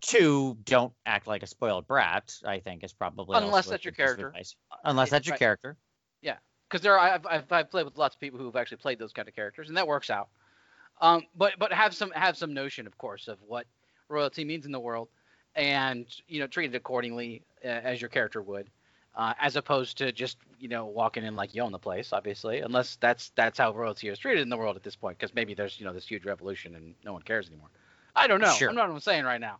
two, 0.00 0.56
don't 0.64 0.92
act 1.04 1.26
like 1.26 1.42
a 1.42 1.46
spoiled 1.46 1.86
brat. 1.86 2.34
I 2.44 2.60
think 2.60 2.84
is 2.84 2.92
probably 2.92 3.36
Unless 3.38 3.66
that's 3.66 3.84
your 3.84 3.92
good 3.92 3.96
piece 3.96 4.10
of 4.10 4.16
character. 4.16 4.28
advice. 4.28 4.56
Unless 4.84 5.10
that's 5.10 5.26
your 5.26 5.32
right. 5.32 5.38
character. 5.40 5.76
Yeah 6.22 6.36
because 6.68 6.82
there 6.82 6.98
are, 6.98 6.98
I've, 6.98 7.26
I've, 7.26 7.52
I've 7.52 7.70
played 7.70 7.84
with 7.84 7.96
lots 7.96 8.14
of 8.14 8.20
people 8.20 8.38
who've 8.38 8.54
actually 8.54 8.78
played 8.78 8.98
those 8.98 9.12
kind 9.12 9.28
of 9.28 9.34
characters, 9.34 9.68
and 9.68 9.76
that 9.76 9.86
works 9.86 10.10
out. 10.10 10.28
Um, 11.00 11.22
but 11.36 11.54
but 11.58 11.72
have 11.72 11.94
some 11.94 12.10
have 12.10 12.36
some 12.36 12.54
notion, 12.54 12.86
of 12.86 12.98
course, 12.98 13.28
of 13.28 13.38
what 13.46 13.66
royalty 14.08 14.44
means 14.44 14.66
in 14.66 14.72
the 14.72 14.80
world, 14.80 15.08
and 15.54 16.06
you 16.26 16.40
know 16.40 16.46
treat 16.46 16.74
it 16.74 16.76
accordingly 16.76 17.42
uh, 17.64 17.68
as 17.68 18.00
your 18.00 18.10
character 18.10 18.42
would, 18.42 18.68
uh, 19.18 19.34
as 19.40 19.56
opposed 19.56 19.98
to 19.98 20.12
just 20.12 20.38
you 20.60 20.68
know 20.68 20.86
walking 20.86 21.24
in 21.24 21.34
like 21.34 21.54
you 21.54 21.62
own 21.62 21.72
the 21.72 21.78
place, 21.78 22.12
obviously, 22.12 22.60
unless 22.60 22.96
that's 22.96 23.30
that's 23.34 23.58
how 23.58 23.72
royalty 23.74 24.08
is 24.08 24.18
treated 24.18 24.40
in 24.40 24.48
the 24.48 24.56
world 24.56 24.76
at 24.76 24.84
this 24.84 24.94
point, 24.96 25.18
because 25.18 25.34
maybe 25.34 25.54
there's 25.54 25.78
you 25.78 25.84
know 25.84 25.92
this 25.92 26.06
huge 26.06 26.24
revolution 26.24 26.76
and 26.76 26.94
no 27.04 27.12
one 27.12 27.22
cares 27.22 27.48
anymore. 27.48 27.68
I 28.14 28.28
don't 28.28 28.40
know. 28.40 28.52
Sure. 28.52 28.68
I'm 28.70 28.76
not 28.76 28.88
what 28.88 28.94
I'm 28.94 29.00
saying 29.00 29.24
right 29.24 29.40
now. 29.40 29.58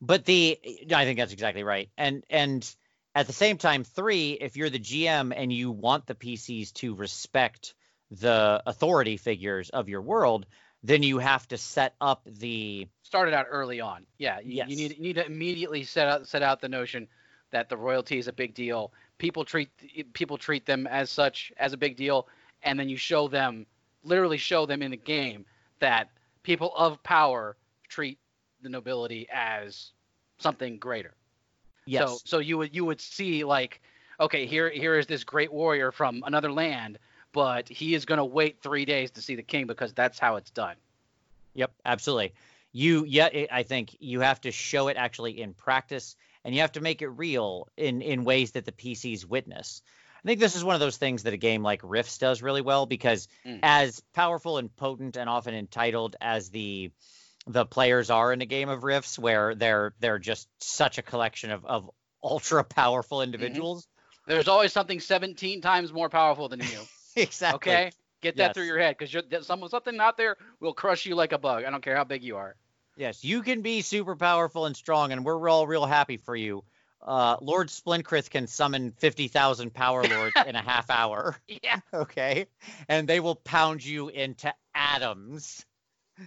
But 0.00 0.24
the 0.24 0.58
I 0.94 1.04
think 1.04 1.18
that's 1.18 1.32
exactly 1.32 1.64
right. 1.64 1.90
And 1.98 2.24
and 2.30 2.74
at 3.14 3.26
the 3.26 3.32
same 3.32 3.58
time, 3.58 3.82
three, 3.82 4.32
if 4.32 4.56
you're 4.56 4.70
the 4.70 4.78
GM 4.78 5.32
and 5.36 5.52
you 5.52 5.72
want 5.72 6.06
the 6.06 6.14
PCs 6.14 6.72
to 6.74 6.94
respect 6.94 7.74
the 8.12 8.62
authority 8.64 9.16
figures 9.16 9.70
of 9.70 9.88
your 9.88 10.00
world, 10.00 10.46
then 10.84 11.02
you 11.02 11.18
have 11.18 11.46
to 11.48 11.58
set 11.58 11.96
up 12.00 12.22
the 12.24 12.86
started 13.02 13.34
out 13.34 13.46
early 13.50 13.80
on. 13.80 14.06
Yeah, 14.16 14.38
you, 14.38 14.58
Yes. 14.58 14.68
you 14.68 14.76
need 14.76 14.96
you 14.96 15.02
need 15.02 15.14
to 15.14 15.26
immediately 15.26 15.82
set 15.82 16.06
out 16.06 16.28
set 16.28 16.44
out 16.44 16.60
the 16.60 16.68
notion 16.68 17.08
that 17.50 17.68
the 17.68 17.76
royalty 17.76 18.18
is 18.18 18.28
a 18.28 18.32
big 18.32 18.54
deal. 18.54 18.92
People 19.18 19.44
treat 19.44 19.68
people 20.12 20.36
treat 20.38 20.66
them 20.66 20.86
as 20.86 21.10
such 21.10 21.52
as 21.58 21.72
a 21.72 21.76
big 21.76 21.96
deal, 21.96 22.28
and 22.62 22.78
then 22.78 22.88
you 22.88 22.96
show 22.96 23.28
them 23.28 23.66
literally 24.04 24.38
show 24.38 24.64
them 24.66 24.82
in 24.82 24.90
the 24.90 24.96
game 24.96 25.44
that 25.80 26.08
people 26.42 26.72
of 26.76 27.02
power 27.02 27.56
treat 27.88 28.18
the 28.62 28.68
nobility 28.68 29.26
as 29.32 29.92
something 30.38 30.78
greater. 30.78 31.14
yes. 31.86 32.08
So 32.08 32.20
so 32.24 32.38
you 32.38 32.58
would 32.58 32.74
you 32.74 32.84
would 32.84 33.00
see 33.00 33.44
like 33.44 33.80
okay 34.20 34.46
here 34.46 34.70
here 34.70 34.98
is 34.98 35.06
this 35.06 35.24
great 35.24 35.52
warrior 35.52 35.90
from 35.92 36.22
another 36.26 36.52
land, 36.52 36.98
but 37.32 37.68
he 37.68 37.94
is 37.94 38.04
going 38.04 38.18
to 38.18 38.24
wait 38.24 38.60
three 38.62 38.84
days 38.84 39.10
to 39.12 39.22
see 39.22 39.34
the 39.34 39.42
king 39.42 39.66
because 39.66 39.92
that's 39.92 40.18
how 40.18 40.36
it's 40.36 40.50
done. 40.50 40.76
Yep, 41.54 41.72
absolutely. 41.84 42.34
You, 42.72 43.04
yeah, 43.06 43.26
I- 43.32 43.48
I 43.50 43.62
think 43.62 43.96
you 44.00 44.20
have 44.20 44.40
to 44.42 44.52
show 44.52 44.88
it 44.88 44.96
actually 44.96 45.40
in 45.40 45.54
practice, 45.54 46.16
and 46.44 46.54
you 46.54 46.60
have 46.60 46.72
to 46.72 46.80
make 46.80 47.02
it 47.02 47.08
real 47.08 47.68
in 47.76 48.02
in 48.02 48.24
ways 48.24 48.52
that 48.52 48.64
the 48.64 48.72
PCs 48.72 49.24
witness. 49.24 49.82
I 50.24 50.26
think 50.26 50.40
this 50.40 50.56
is 50.56 50.64
one 50.64 50.74
of 50.74 50.80
those 50.80 50.96
things 50.96 51.22
that 51.22 51.32
a 51.32 51.38
game 51.38 51.62
like 51.62 51.80
Rifts 51.84 52.18
does 52.18 52.42
really 52.42 52.62
well 52.62 52.86
because 52.86 53.28
Mm. 53.46 53.60
as 53.62 54.00
powerful 54.14 54.58
and 54.58 54.74
potent 54.74 55.16
and 55.16 55.28
often 55.30 55.54
entitled 55.54 56.16
as 56.20 56.50
the 56.50 56.90
the 57.46 57.64
players 57.64 58.10
are 58.10 58.32
in 58.32 58.42
a 58.42 58.46
game 58.46 58.68
of 58.68 58.84
Rifts, 58.84 59.18
where 59.18 59.54
they're 59.54 59.94
they're 60.00 60.18
just 60.18 60.48
such 60.60 60.98
a 60.98 61.02
collection 61.02 61.50
of 61.50 61.64
of 61.64 61.90
ultra 62.22 62.64
powerful 62.64 63.22
individuals. 63.22 63.86
There's 64.26 64.48
always 64.48 64.72
something 64.72 65.00
17 65.00 65.62
times 65.62 65.92
more 65.92 66.08
powerful 66.08 66.48
than 66.48 66.60
you. 66.60 66.66
Exactly. 67.16 67.72
Okay, 67.72 67.90
get 68.20 68.36
that 68.36 68.54
through 68.54 68.66
your 68.66 68.78
head 68.78 68.96
because 68.96 69.44
some 69.44 69.66
something 69.68 69.98
out 69.98 70.16
there 70.16 70.36
will 70.60 70.74
crush 70.74 71.04
you 71.04 71.16
like 71.16 71.32
a 71.32 71.38
bug. 71.38 71.64
I 71.64 71.70
don't 71.70 71.82
care 71.82 71.96
how 71.96 72.04
big 72.04 72.22
you 72.22 72.36
are. 72.36 72.54
Yes, 72.98 73.22
you 73.22 73.42
can 73.42 73.62
be 73.62 73.82
super 73.82 74.16
powerful 74.16 74.66
and 74.66 74.76
strong, 74.76 75.12
and 75.12 75.24
we're 75.24 75.48
all 75.48 75.68
real 75.68 75.86
happy 75.86 76.16
for 76.16 76.34
you. 76.34 76.64
Uh, 77.00 77.36
Lord 77.40 77.68
Splynncryth 77.68 78.28
can 78.28 78.48
summon 78.48 78.90
50,000 78.90 79.72
power 79.72 80.02
lords 80.02 80.34
in 80.44 80.56
a 80.56 80.60
half 80.62 80.90
hour, 80.90 81.36
Yeah. 81.62 81.78
okay? 81.94 82.46
And 82.88 83.08
they 83.08 83.20
will 83.20 83.36
pound 83.36 83.84
you 83.84 84.08
into 84.08 84.52
atoms. 84.74 85.64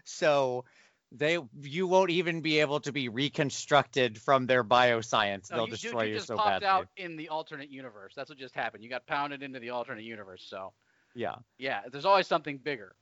So 0.05 0.63
they 1.11 1.37
you 1.61 1.87
won't 1.87 2.11
even 2.11 2.39
be 2.39 2.61
able 2.61 2.79
to 2.81 2.93
be 2.93 3.09
reconstructed 3.09 4.17
from 4.17 4.45
their 4.45 4.63
bioscience. 4.63 5.51
No, 5.51 5.57
They'll 5.57 5.65
you, 5.65 5.71
destroy 5.71 6.03
you 6.03 6.09
you, 6.09 6.15
just 6.15 6.27
so 6.27 6.37
popped 6.37 6.61
badly. 6.61 6.67
out 6.67 6.87
in 6.95 7.17
the 7.17 7.27
alternate 7.27 7.69
universe. 7.69 8.13
That's 8.15 8.29
what 8.29 8.39
just 8.39 8.55
happened. 8.55 8.81
You 8.85 8.89
got 8.89 9.05
pounded 9.05 9.43
into 9.43 9.59
the 9.59 9.71
alternate 9.71 10.05
universe. 10.05 10.45
So 10.47 10.71
Yeah. 11.15 11.35
yeah, 11.57 11.81
there's 11.91 12.05
always 12.05 12.27
something 12.27 12.57
bigger. 12.57 12.95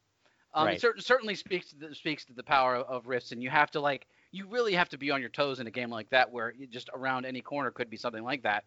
Um, 0.54 0.66
Right. 0.66 0.76
It 0.76 0.82
cer- 0.82 1.00
certainly 1.00 1.36
speaks 1.36 1.70
to 1.70 1.76
the, 1.76 1.96
speaks 1.96 2.26
to 2.26 2.34
the 2.34 2.44
power 2.44 2.76
of, 2.76 2.88
of 2.88 3.08
rifts, 3.08 3.32
and 3.32 3.42
you 3.44 3.50
have 3.50 3.72
to 3.72 3.80
like 3.80 4.08
you 4.32 4.48
really 4.48 4.74
have 4.74 4.90
to 4.90 4.98
be 4.98 5.12
on 5.12 5.22
your 5.22 5.30
toes 5.30 5.60
in 5.60 5.68
a 5.68 5.72
game 5.72 5.90
like 5.90 6.10
that, 6.10 6.32
where 6.32 6.54
you 6.58 6.68
just 6.68 6.90
around 6.94 7.26
any 7.26 7.42
corner 7.42 7.72
could 7.72 7.90
be 7.90 7.98
something 7.98 8.24
like 8.24 8.44
that. 8.44 8.64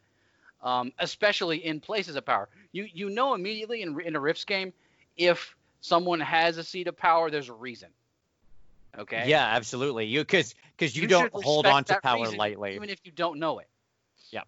Um, 0.62 0.92
especially 1.00 1.64
in 1.64 1.80
places 1.80 2.14
of 2.16 2.24
power, 2.24 2.48
you 2.70 2.88
you 2.92 3.10
know 3.10 3.34
immediately 3.34 3.82
in 3.82 4.00
in 4.00 4.14
a 4.16 4.20
rifts 4.20 4.44
game 4.44 4.72
if 5.16 5.56
someone 5.80 6.20
has 6.20 6.56
a 6.56 6.64
seat 6.64 6.86
of 6.86 6.96
power, 6.96 7.30
there's 7.30 7.48
a 7.48 7.52
reason. 7.52 7.88
Okay. 8.98 9.28
Yeah, 9.28 9.44
absolutely. 9.44 10.06
You 10.06 10.24
cuz 10.24 10.54
cuz 10.78 10.94
you, 10.96 11.02
You 11.02 11.08
don't 11.08 11.32
hold 11.32 11.66
on 11.66 11.84
to 11.84 12.00
power 12.00 12.20
reason, 12.22 12.38
lightly. 12.38 12.74
even 12.76 12.90
if 12.90 13.00
you 13.04 13.10
don't 13.10 13.38
know 13.38 13.58
it. 13.58 13.68
Yep. 14.30 14.46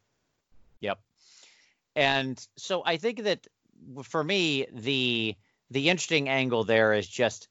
Yep. 0.80 0.98
And 1.96 2.48
so 2.56 2.82
I 2.84 2.96
think 2.96 3.24
that 3.24 3.46
for 4.04 4.22
me, 4.22 4.66
the 4.72 5.36
the 5.70 5.90
interesting 5.90 6.28
angle 6.28 6.64
there 6.64 6.92
is 6.92 7.06
just 7.06 7.48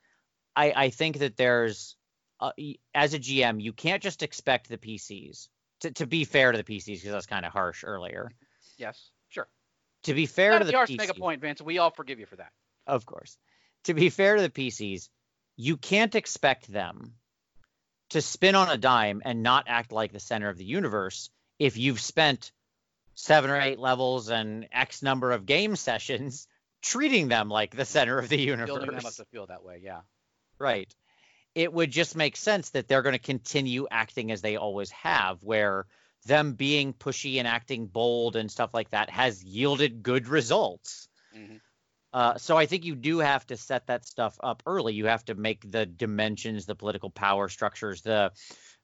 I, 0.55 0.73
I 0.75 0.89
think 0.89 1.19
that 1.19 1.37
there's 1.37 1.95
uh, 2.39 2.51
as 2.93 3.13
a 3.13 3.19
GM, 3.19 3.61
you 3.61 3.73
can't 3.73 4.03
just 4.03 4.23
expect 4.23 4.69
the 4.69 4.77
PCs 4.77 5.47
to, 5.81 5.91
to 5.91 6.07
be 6.07 6.25
fair 6.25 6.51
to 6.51 6.57
the 6.57 6.63
PCs 6.63 6.85
because 6.85 7.11
that's 7.11 7.25
kind 7.25 7.45
of 7.45 7.51
harsh 7.51 7.83
earlier. 7.85 8.31
Yes. 8.77 9.09
Sure. 9.29 9.47
To 10.03 10.13
be 10.13 10.25
fair 10.25 10.51
Not 10.51 10.59
to 10.59 10.65
the 10.65 10.73
PCs, 10.73 10.97
make 10.97 11.09
a 11.09 11.13
point, 11.13 11.41
Vince. 11.41 11.61
We 11.61 11.77
all 11.77 11.91
forgive 11.91 12.19
you 12.19 12.25
for 12.25 12.35
that. 12.37 12.51
of 12.87 13.05
course. 13.05 13.37
To 13.85 13.93
be 13.93 14.09
fair 14.09 14.35
to 14.35 14.41
the 14.41 14.49
PCs, 14.49 15.09
you 15.55 15.77
can't 15.77 16.15
expect 16.15 16.67
them 16.67 17.13
to 18.11 18.21
spin 18.21 18.55
on 18.55 18.69
a 18.69 18.77
dime 18.77 19.21
and 19.25 19.43
not 19.43 19.65
act 19.67 19.91
like 19.91 20.11
the 20.11 20.19
center 20.19 20.49
of 20.49 20.57
the 20.57 20.65
universe 20.65 21.29
if 21.59 21.77
you've 21.77 21.99
spent 21.99 22.51
seven 23.15 23.49
or 23.49 23.59
eight 23.59 23.79
levels 23.79 24.29
and 24.29 24.67
X 24.71 25.01
number 25.01 25.31
of 25.31 25.45
game 25.45 25.75
sessions 25.87 26.47
treating 26.83 27.29
them 27.29 27.49
like 27.49 27.75
the 27.75 27.85
center 27.85 28.19
of 28.19 28.29
the 28.29 28.39
universe. 28.39 28.67
Building 28.67 28.95
them 28.95 29.05
up 29.05 29.13
to 29.15 29.25
feel 29.25 29.47
that 29.47 29.63
way. 29.63 29.79
Yeah. 29.81 30.01
Right. 30.59 30.93
It 31.55 31.71
would 31.71 31.91
just 31.91 32.15
make 32.15 32.35
sense 32.35 32.71
that 32.71 32.87
they're 32.87 33.01
going 33.01 33.13
to 33.13 33.19
continue 33.19 33.87
acting 33.89 34.31
as 34.31 34.41
they 34.41 34.57
always 34.57 34.91
have, 34.91 35.41
where 35.43 35.85
them 36.25 36.53
being 36.53 36.93
pushy 36.93 37.37
and 37.37 37.47
acting 37.47 37.87
bold 37.87 38.35
and 38.35 38.51
stuff 38.51 38.73
like 38.73 38.89
that 38.91 39.09
has 39.09 39.43
yielded 39.43 40.03
good 40.03 40.27
results. 40.27 41.07
Mhm. 41.35 41.59
Uh, 42.11 42.37
so 42.37 42.55
I 42.55 42.67
think 42.67 42.85
you 42.85 42.95
do 42.95 43.19
have 43.19 43.45
to 43.47 43.57
set 43.57 43.87
that 43.87 44.05
stuff 44.05 44.37
up 44.41 44.61
early. 44.67 44.93
You 44.93 45.07
have 45.07 45.25
to 45.25 45.35
make 45.35 45.69
the 45.69 45.85
dimensions, 45.85 46.65
the 46.65 46.75
political 46.75 47.09
power 47.09 47.49
structures, 47.49 48.01
the 48.01 48.31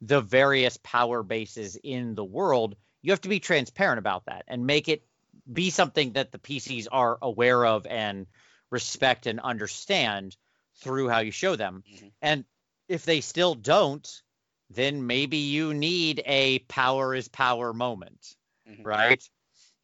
the 0.02 0.22
various 0.22 0.78
power 0.78 1.24
bases 1.24 1.76
in 1.76 2.16
the 2.16 2.24
world. 2.24 2.76
You 3.02 3.12
have 3.12 3.22
to 3.22 3.30
be 3.30 3.40
transparent 3.40 4.00
about 4.00 4.26
that 4.26 4.46
and 4.48 4.66
make 4.66 4.88
it 4.88 5.04
be 5.52 5.70
something 5.70 6.14
that 6.14 6.32
the 6.32 6.40
PCs 6.40 6.88
are 6.92 7.18
aware 7.22 7.66
of 7.66 7.86
and 7.86 8.28
respect 8.70 9.26
and 9.26 9.40
understand 9.40 10.36
through 10.76 11.10
how 11.10 11.20
you 11.20 11.32
show 11.32 11.56
them. 11.56 11.84
Mhm. 11.92 12.12
And 12.22 12.46
if 12.88 13.06
they 13.06 13.22
still 13.22 13.56
don't, 13.56 14.22
then 14.70 15.08
maybe 15.08 15.38
you 15.38 15.74
need 15.74 16.22
a 16.26 16.60
power 16.60 17.16
is 17.16 17.28
power 17.28 17.74
moment 17.74 18.36
Mhm. 18.68 18.86
right? 18.86 19.30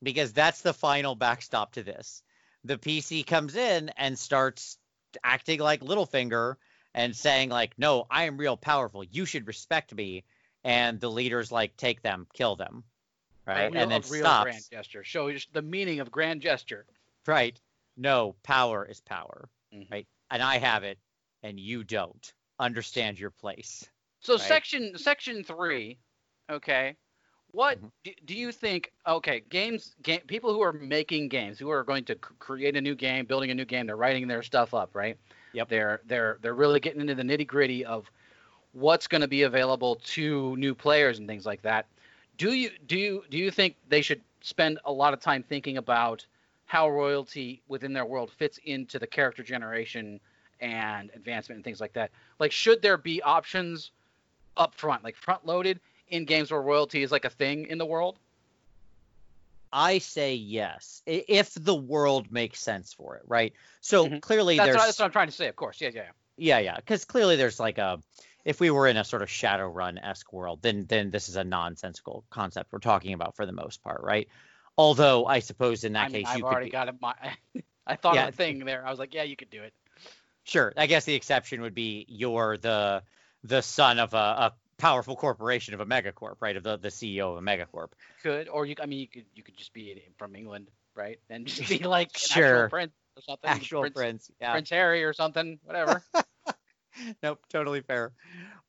Because 0.04 0.34
that's 0.34 0.62
the 0.62 0.74
final 0.74 1.16
backstop 1.16 1.74
to 1.74 1.84
this. 1.84 2.22
The 2.64 2.78
PC 2.78 3.26
comes 3.26 3.56
in 3.56 3.90
and 3.90 4.18
starts 4.18 4.78
acting 5.24 5.60
like 5.60 5.82
Littlefinger 5.82 6.58
and 6.94 7.16
saying 7.16 7.50
like, 7.50 7.78
"No, 7.78 8.06
I 8.10 8.26
am 8.26 8.38
real 8.38 8.58
powerful. 8.58 9.04
You 9.04 9.26
should 9.26 9.48
respect 9.48 9.94
me." 9.94 10.24
and 10.66 11.00
the 11.00 11.12
leader's 11.12 11.52
like, 11.52 11.78
take 11.78 12.02
them, 12.02 12.26
kill 12.34 12.56
them, 12.56 12.84
right, 13.48 13.74
and 13.76 13.92
then 13.92 14.02
real 14.10 14.26
stops. 14.26 14.44
grand 14.44 14.64
gesture. 14.72 15.04
Show 15.04 15.32
the 15.54 15.62
meaning 15.62 16.00
of 16.00 16.12
grand 16.12 16.42
gesture. 16.42 16.86
Right? 17.28 17.60
No, 17.98 18.36
power 18.44 18.86
is 18.86 19.00
power, 19.02 19.50
Mhm. 19.74 19.90
right? 19.90 20.08
And 20.32 20.42
I 20.44 20.58
have 20.58 20.84
it, 20.84 20.98
and 21.44 21.60
you 21.60 21.84
don't. 21.84 22.34
Understand 22.60 23.20
your 23.20 23.32
place. 23.32 23.90
So 24.22 24.34
Right. 24.34 24.42
section 24.42 24.98
section 24.98 25.44
three, 25.44 26.00
okay. 26.50 26.96
What 27.52 27.82
Mhm. 27.82 27.92
do, 28.04 28.14
do 28.26 28.36
you 28.36 28.52
think? 28.52 28.92
Okay, 29.08 29.42
games, 29.50 29.96
game, 30.02 30.22
people 30.22 30.54
who 30.54 30.62
are 30.62 30.74
making 30.74 31.30
games, 31.30 31.58
who 31.58 31.70
are 31.70 31.84
going 31.84 32.04
to 32.06 32.16
create 32.16 32.76
a 32.76 32.82
new 32.82 32.96
game, 32.96 33.26
building 33.26 33.52
a 33.52 33.56
new 33.56 33.66
game, 33.66 33.86
they're 33.88 33.96
writing 33.96 34.28
their 34.28 34.44
stuff 34.44 34.74
up, 34.74 34.94
right? 34.94 35.18
Yep. 35.54 35.70
They're 35.70 36.02
they're 36.06 36.38
they're 36.42 36.54
really 36.54 36.80
getting 36.80 37.02
into 37.02 37.16
the 37.16 37.24
nitty 37.24 37.48
gritty 37.48 37.86
of 37.86 38.10
what's 38.74 39.08
going 39.08 39.22
to 39.22 39.28
be 39.28 39.44
available 39.44 39.96
to 39.96 40.56
new 40.58 40.76
players 40.76 41.20
and 41.20 41.28
things 41.28 41.46
like 41.46 41.62
that. 41.62 41.88
Do 42.38 42.54
you 42.54 42.72
do 42.86 42.98
you 42.98 43.24
do 43.30 43.38
you 43.38 43.52
think 43.52 43.76
they 43.88 44.02
should 44.02 44.22
spend 44.42 44.80
a 44.86 44.92
lot 44.92 45.14
of 45.14 45.20
time 45.20 45.44
thinking 45.44 45.78
about 45.78 46.26
how 46.66 46.90
royalty 46.90 47.62
within 47.68 47.94
their 47.94 48.06
world 48.06 48.32
fits 48.32 48.60
into 48.66 49.00
the 49.00 49.08
character 49.08 49.44
generation 49.44 50.20
and 50.60 51.12
advancement 51.14 51.58
and 51.58 51.64
things 51.64 51.80
like 51.80 51.94
that? 51.94 52.12
Like, 52.40 52.52
should 52.52 52.82
there 52.82 52.98
be 52.98 53.22
options 53.22 53.92
up 54.58 54.74
front, 54.76 55.04
like 55.04 55.16
front 55.16 55.46
loaded 55.46 55.80
in 56.10 56.26
games 56.26 56.52
where 56.52 56.62
royalty 56.62 57.04
is 57.04 57.12
like 57.12 57.26
a 57.26 57.30
thing 57.30 57.68
in 57.68 57.78
the 57.78 57.86
world? 57.86 58.20
I 59.72 59.98
say 59.98 60.36
yes, 60.36 61.02
if 61.06 61.54
the 61.54 61.76
world 61.76 62.32
makes 62.32 62.60
sense 62.62 62.94
for 62.94 63.18
it, 63.18 63.24
right? 63.28 63.54
So 63.82 64.08
Mhm. 64.08 64.22
clearly, 64.22 64.58
That's 64.58 64.68
there's 64.68 64.76
what, 64.78 64.86
that's 64.86 65.00
what 65.00 65.06
I'm 65.06 65.12
trying 65.12 65.28
to 65.28 65.34
say. 65.34 65.48
Of 65.48 65.56
course, 65.56 65.82
yeah, 65.82 65.90
yeah, 65.94 66.04
yeah. 66.04 66.12
yeah, 66.38 66.60
yeah, 66.60 66.76
because 66.78 67.04
clearly 67.06 67.36
there's 67.36 67.60
like 67.60 67.78
a, 67.78 68.00
if 68.46 68.60
we 68.60 68.70
were 68.70 68.88
in 68.88 68.96
a 68.96 69.04
sort 69.04 69.22
of 69.24 69.28
Shadowrun 69.30 69.98
esque 70.02 70.32
world, 70.32 70.62
then 70.62 70.86
then 70.88 71.10
this 71.12 71.28
is 71.30 71.36
a 71.36 71.44
nonsensical 71.44 72.24
concept 72.30 72.72
we're 72.72 72.80
talking 72.80 73.14
about 73.14 73.36
for 73.36 73.46
the 73.46 73.52
most 73.52 73.84
part, 73.84 74.02
right? 74.04 74.30
Although 74.78 75.26
I 75.26 75.40
suppose 75.40 75.84
in 75.84 75.94
that 75.94 76.06
I 76.06 76.10
mean, 76.10 76.24
case 76.24 76.28
I've 76.30 76.38
you 76.38 76.44
could 76.44 76.50
already 76.52 76.66
be- 76.68 76.72
got 76.72 76.88
it. 76.90 76.96
My, 77.02 77.14
I 77.88 77.96
thought 77.96 78.16
Yeah. 78.16 78.28
of 78.28 78.34
a 78.34 78.38
thing 78.38 78.60
there. 78.66 78.86
I 78.86 78.90
was 78.90 79.00
like, 79.00 79.14
yeah, 79.14 79.24
you 79.24 79.36
could 79.36 79.50
do 79.50 79.64
it. 79.64 79.74
Sure. 80.44 80.72
I 80.78 80.86
guess 80.86 81.06
the 81.06 81.16
exception 81.16 81.62
would 81.62 81.74
be 81.76 82.06
you're 82.08 82.58
the 82.58 83.04
the 83.44 83.62
son 83.62 84.00
of 84.00 84.14
a, 84.14 84.18
a 84.18 84.54
powerful 84.78 85.16
corporation 85.16 85.74
of 85.74 85.80
a 85.80 85.86
megacorp, 85.86 86.36
right? 86.40 86.56
Of 86.56 86.64
the, 86.64 86.78
the 86.78 86.90
CEO 86.90 87.32
of 87.32 87.38
a 87.38 87.42
megacorp. 87.42 87.90
Could 88.24 88.50
or 88.50 88.66
you? 88.66 88.76
I 88.82 88.86
mean, 88.86 89.00
you 89.00 89.08
could 89.08 89.26
you 89.34 89.44
could 89.44 89.58
just 89.58 89.74
be 89.74 90.04
from 90.18 90.36
England, 90.36 90.70
right? 90.96 91.20
And 91.30 91.48
just 91.48 91.70
be 91.70 91.80
like 91.80 92.16
Sure. 92.18 92.66
actual 92.66 92.70
prince 92.70 92.94
or 93.16 93.22
something. 93.22 93.50
Actual 93.50 93.82
prince, 93.82 93.96
prince. 93.96 94.32
Yeah. 94.42 94.52
Prince 94.52 94.70
Harry 94.70 95.04
or 95.04 95.14
something, 95.14 95.60
whatever. 95.64 96.04
Nope. 97.24 97.40
Totally 97.50 97.82
fair. 97.82 98.14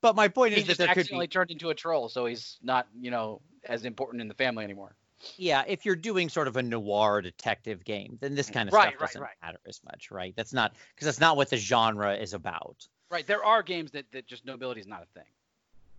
But 0.01 0.15
my 0.15 0.27
point 0.27 0.53
he 0.53 0.59
is 0.59 0.65
that 0.65 0.67
just 0.67 0.77
there 0.79 0.87
could 0.87 0.99
accidentally 0.99 1.27
be. 1.27 1.31
turned 1.31 1.51
into 1.51 1.69
a 1.69 1.75
troll, 1.75 2.09
so 2.09 2.25
he's 2.25 2.57
not, 2.61 2.87
you 2.99 3.11
know, 3.11 3.41
as 3.65 3.85
important 3.85 4.21
in 4.21 4.27
the 4.27 4.33
family 4.33 4.63
anymore. 4.63 4.95
Yeah. 5.37 5.63
If 5.67 5.85
you're 5.85 5.95
doing 5.95 6.29
sort 6.29 6.47
of 6.47 6.57
a 6.57 6.63
noir 6.63 7.21
detective 7.21 7.83
game, 7.83 8.17
then 8.21 8.35
this 8.35 8.47
mm-hmm. 8.47 8.53
kind 8.53 8.69
of 8.69 8.73
Right, 8.73 8.89
stuff 8.89 9.01
right, 9.01 9.07
doesn't 9.07 9.21
right. 9.21 9.35
matter 9.41 9.59
as 9.67 9.81
much, 9.83 10.11
right? 10.11 10.33
That's 10.35 10.53
not 10.53 10.75
because 10.95 11.05
that's 11.05 11.19
not 11.19 11.37
what 11.37 11.49
the 11.49 11.57
genre 11.57 12.15
is 12.15 12.33
about. 12.33 12.87
Right. 13.09 13.25
There 13.25 13.43
are 13.43 13.63
games 13.63 13.91
that, 13.91 14.05
that 14.11 14.27
just 14.27 14.45
nobility 14.45 14.81
is 14.81 14.87
not 14.87 15.03
a 15.03 15.19
thing. 15.19 15.29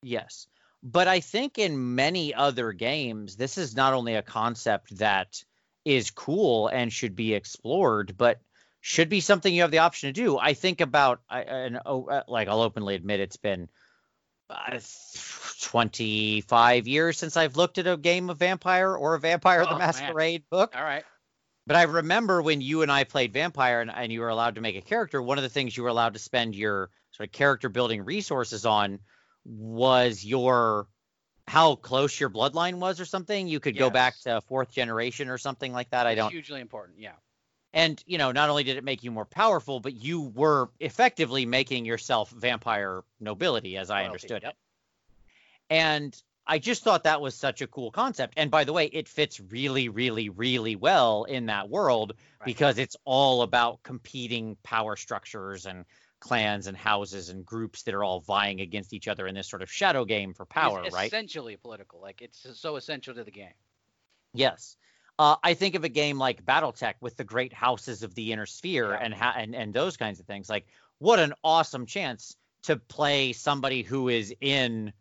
Yes. 0.03 0.47
But 0.83 1.09
I 1.09 1.21
think 1.21 1.59
in 1.59 1.97
many 1.97 2.33
other 2.33 2.73
games, 2.73 3.37
this 3.37 3.59
is 3.59 3.75
not 3.75 3.95
only 3.95 4.15
a 4.15 4.23
concept 4.23 4.97
that 4.99 5.43
is 5.85 6.11
cool 6.11 6.69
and 6.69 6.93
should 6.93 7.17
be 7.17 7.35
explored, 7.35 8.17
but 8.17 8.41
should 8.89 9.11
be 9.11 9.21
something 9.21 9.55
you 9.55 9.61
have 9.61 9.71
the 9.71 9.81
option 9.81 10.09
to 10.09 10.19
do. 10.19 10.39
I 10.39 10.55
think 10.55 10.81
about, 10.81 11.21
I, 11.29 11.43
and 11.43 11.79
oh, 11.85 12.07
uh, 12.07 12.23
like 12.27 12.49
I'll 12.49 12.63
openly 12.63 12.95
admit, 12.95 13.21
it's 13.21 13.37
been 13.37 13.69
uh, 14.49 14.81
25 15.61 16.89
years 16.89 17.19
since 17.19 17.37
I've 17.37 17.59
looked 17.59 17.77
at 17.77 17.87
a 17.87 17.99
game 17.99 18.31
of 18.31 18.39
Vampire 18.39 18.97
or 18.97 19.15
a 19.15 19.21
Vampire 19.21 19.61
Oh, 19.61 19.65
the 19.65 19.73
man. 19.73 19.81
Masquerade 19.81 20.45
book. 20.49 20.75
All 20.75 20.83
right. 20.83 21.05
But 21.67 21.77
I 21.77 21.83
remember 21.83 22.41
when 22.41 22.63
you 22.63 22.81
and 22.81 22.91
I 22.91 23.05
played 23.05 23.35
Vampire 23.35 23.83
and, 23.83 23.91
and 23.91 24.11
you 24.11 24.23
were 24.23 24.31
allowed 24.31 24.55
to 24.55 24.63
make 24.63 24.75
a 24.75 24.81
character, 24.81 25.21
one 25.21 25.37
of 25.37 25.43
the 25.43 25.51
things 25.51 25.77
you 25.77 25.83
were 25.83 25.91
allowed 25.91 26.15
to 26.15 26.19
spend 26.19 26.55
your 26.55 26.89
sort 27.11 27.29
of 27.29 27.33
character 27.33 27.69
building 27.69 28.07
resources 28.07 28.65
on 28.65 29.01
was 29.45 30.25
your 30.25 30.87
how 31.47 31.75
close 31.75 32.19
your 32.19 32.31
bloodline 32.31 32.79
was 32.79 33.01
or 33.01 33.05
something. 33.05 33.49
You 33.49 33.61
could 33.61 33.77
go 33.77 33.91
back 33.91 34.19
to 34.21 34.41
fourth 34.49 34.73
generation 34.73 35.29
or 35.29 35.37
something 35.37 35.75
like 35.75 35.91
that. 35.91 36.07
I 36.07 36.15
don't 36.15 36.31
hugely 36.31 36.63
important. 36.63 36.99
Yeah. 36.99 37.13
And 37.73 38.03
you 38.07 38.19
know, 38.19 38.33
not 38.33 38.51
only 38.51 38.65
did 38.65 38.77
it 38.77 38.85
make 38.85 39.03
you 39.05 39.11
more 39.11 39.25
powerful, 39.27 39.81
but 39.81 39.95
you 39.95 40.21
were 40.21 40.71
effectively 40.81 41.47
making 41.47 41.85
yourself 41.85 42.31
vampire 42.31 43.03
nobility, 43.21 43.77
as 43.77 43.91
I 43.91 43.97
Royalty, 44.01 44.07
understood 44.07 44.43
yep. 44.43 44.53
it. 44.53 44.57
And 45.71 46.23
I 46.47 46.59
just 46.59 46.83
thought 46.83 47.05
that 47.05 47.21
was 47.21 47.35
such 47.35 47.61
a 47.61 47.67
cool 47.67 47.91
concept. 47.91 48.35
And 48.39 48.51
by 48.51 48.65
the 48.65 48.73
way, 48.73 48.87
it 48.87 49.07
fits 49.07 49.39
really, 49.39 49.91
really, 49.91 50.31
really 50.31 50.77
well 50.77 51.25
in 51.25 51.47
that 51.47 51.69
world 51.69 52.15
Right. 52.41 52.47
because 52.47 52.79
it's 52.79 52.97
all 53.05 53.43
about 53.43 53.83
competing 53.83 54.57
power 54.63 54.97
structures 54.97 55.67
and 55.67 55.85
clans 56.21 56.67
and 56.67 56.77
houses 56.77 57.29
and 57.29 57.45
groups 57.45 57.83
that 57.83 57.95
are 57.95 58.03
all 58.03 58.21
vying 58.21 58.61
against 58.61 58.93
each 58.93 59.09
other 59.09 59.27
in 59.27 59.35
this 59.35 59.49
sort 59.49 59.61
of 59.61 59.71
shadow 59.71 60.05
game 60.05 60.35
for 60.35 60.47
power, 60.47 60.83
it's 60.85 60.95
right? 60.95 61.09
essentially 61.09 61.57
political. 61.57 62.01
Like 62.01 62.23
it's 62.23 62.47
so 62.59 62.77
essential 62.77 63.15
to 63.15 63.25
the 63.25 63.31
game. 63.31 63.53
Yes. 64.33 64.77
Uh, 65.19 65.37
I 65.43 65.55
think 65.55 65.75
of 65.75 65.83
a 65.85 65.89
game 65.89 66.19
like 66.19 66.45
BattleTech 66.45 66.95
with 67.01 67.17
the 67.17 67.25
great 67.25 67.53
houses 67.53 68.03
of 68.03 68.15
the 68.15 68.33
inner 68.33 68.47
sphere 68.47 68.93
Yeah. 68.93 69.01
and, 69.03 69.15
ha- 69.15 69.35
and 69.37 69.55
and 69.55 69.75
those 69.75 69.97
kinds 69.97 70.21
of 70.21 70.27
things. 70.27 70.49
Like, 70.49 70.67
what 70.99 71.19
an 71.19 71.35
awesome 71.43 71.87
chance 71.87 72.37
to 72.63 72.77
play 72.77 73.33
somebody 73.33 73.83
who 73.83 74.09
is 74.09 74.33
in, 74.41 74.93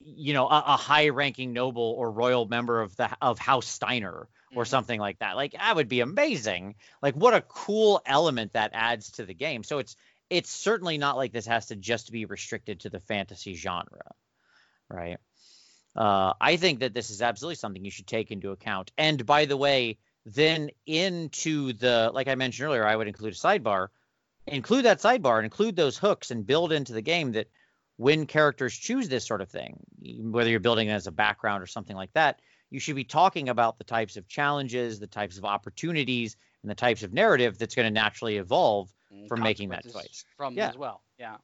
you 0.00 0.34
know, 0.34 0.46
a, 0.48 0.58
a 0.66 0.76
high-ranking 0.76 1.52
noble 1.52 1.94
or 1.98 2.10
royal 2.10 2.46
member 2.46 2.80
of 2.80 2.94
the 2.96 3.10
of 3.20 3.38
House 3.38 3.66
Steiner 3.66 4.28
or 4.54 4.64
Mhm. 4.64 4.68
something 4.68 5.00
like 5.00 5.18
that. 5.18 5.34
Like, 5.34 5.52
that 5.52 5.74
would 5.74 5.88
be 5.88 6.00
amazing. 6.00 6.76
Like, 7.02 7.14
what 7.14 7.34
a 7.34 7.40
cool 7.40 8.02
element 8.06 8.52
that 8.52 8.70
adds 8.72 9.10
to 9.12 9.24
the 9.24 9.34
game. 9.34 9.64
So 9.64 9.78
it's 9.78 9.96
it's 10.30 10.50
certainly 10.50 10.96
not 10.96 11.16
like 11.16 11.32
this 11.32 11.46
has 11.46 11.66
to 11.66 11.76
just 11.76 12.10
be 12.12 12.24
restricted 12.24 12.80
to 12.80 12.90
the 12.90 13.00
fantasy 13.00 13.54
genre, 13.54 14.14
right? 14.88 15.18
Uh, 15.96 16.32
I 16.40 16.56
think 16.56 16.80
that 16.80 16.94
this 16.94 17.10
is 17.10 17.22
absolutely 17.22 17.56
something 17.56 17.84
you 17.84 17.90
should 17.90 18.06
take 18.06 18.30
into 18.30 18.50
account. 18.50 18.90
And 18.98 19.24
by 19.24 19.44
the 19.44 19.56
way, 19.56 19.98
then 20.26 20.70
into 20.86 21.72
the 21.74 22.10
like 22.12 22.28
I 22.28 22.34
mentioned 22.34 22.66
earlier, 22.66 22.86
I 22.86 22.96
would 22.96 23.08
include 23.08 23.32
a 23.32 23.36
sidebar. 23.36 23.88
Include 24.46 24.84
that 24.84 25.00
sidebar 25.00 25.36
and 25.36 25.44
include 25.44 25.76
those 25.76 25.96
hooks 25.96 26.30
and 26.30 26.46
build 26.46 26.72
into 26.72 26.92
the 26.92 27.00
game 27.00 27.32
that 27.32 27.48
when 27.96 28.26
characters 28.26 28.76
choose 28.76 29.08
this 29.08 29.26
sort 29.26 29.40
of 29.40 29.48
thing, 29.48 29.78
whether 30.20 30.50
you're 30.50 30.60
building 30.60 30.88
it 30.88 30.92
as 30.92 31.06
a 31.06 31.12
background 31.12 31.62
or 31.62 31.66
something 31.66 31.96
like 31.96 32.12
that, 32.12 32.40
you 32.70 32.80
should 32.80 32.96
be 32.96 33.04
talking 33.04 33.48
about 33.48 33.78
the 33.78 33.84
types 33.84 34.16
of 34.16 34.26
challenges, 34.28 34.98
the 34.98 35.06
types 35.06 35.38
of 35.38 35.44
opportunities, 35.44 36.36
and 36.62 36.70
the 36.70 36.74
types 36.74 37.02
of 37.02 37.12
narrative 37.12 37.56
that's 37.56 37.74
going 37.74 37.86
to 37.86 37.92
naturally 37.92 38.36
evolve 38.36 38.92
from 39.28 39.40
making 39.40 39.68
that 39.68 39.84
choice. 39.84 40.24
From 40.36 40.54
Yeah. 40.54 40.70
as 40.70 40.76
well. 40.76 41.02
Yeah. 41.18 41.36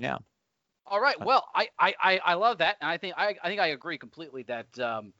Yeah. 0.00 0.18
All 0.86 1.00
right. 1.00 1.16
Well, 1.24 1.46
I, 1.54 1.68
I, 1.78 2.20
I, 2.24 2.34
love 2.34 2.58
that, 2.58 2.76
and 2.80 2.90
I 2.90 2.98
think 2.98 3.14
I, 3.16 3.34
I 3.42 3.48
think 3.48 3.60
I 3.60 3.68
agree 3.68 3.96
completely 3.96 4.42
that 4.44 4.78
um, 4.78 5.12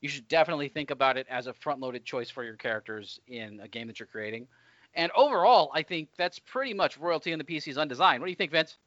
you 0.00 0.08
should 0.08 0.26
definitely 0.28 0.68
think 0.68 0.90
about 0.90 1.18
it 1.18 1.26
as 1.28 1.46
a 1.46 1.52
front-loaded 1.52 2.04
choice 2.04 2.30
for 2.30 2.42
your 2.42 2.56
characters 2.56 3.20
in 3.26 3.60
a 3.60 3.68
game 3.68 3.86
that 3.88 4.00
you're 4.00 4.06
creating. 4.06 4.46
And 4.94 5.12
overall, 5.14 5.70
I 5.74 5.82
think 5.82 6.08
that's 6.16 6.38
pretty 6.38 6.74
much 6.74 6.96
royalty 6.96 7.32
in 7.32 7.38
the 7.38 7.44
PC's 7.44 7.78
undesigned. 7.78 8.20
What 8.20 8.26
do 8.26 8.30
you 8.30 8.36
think, 8.36 8.50
Vince? 8.50 8.78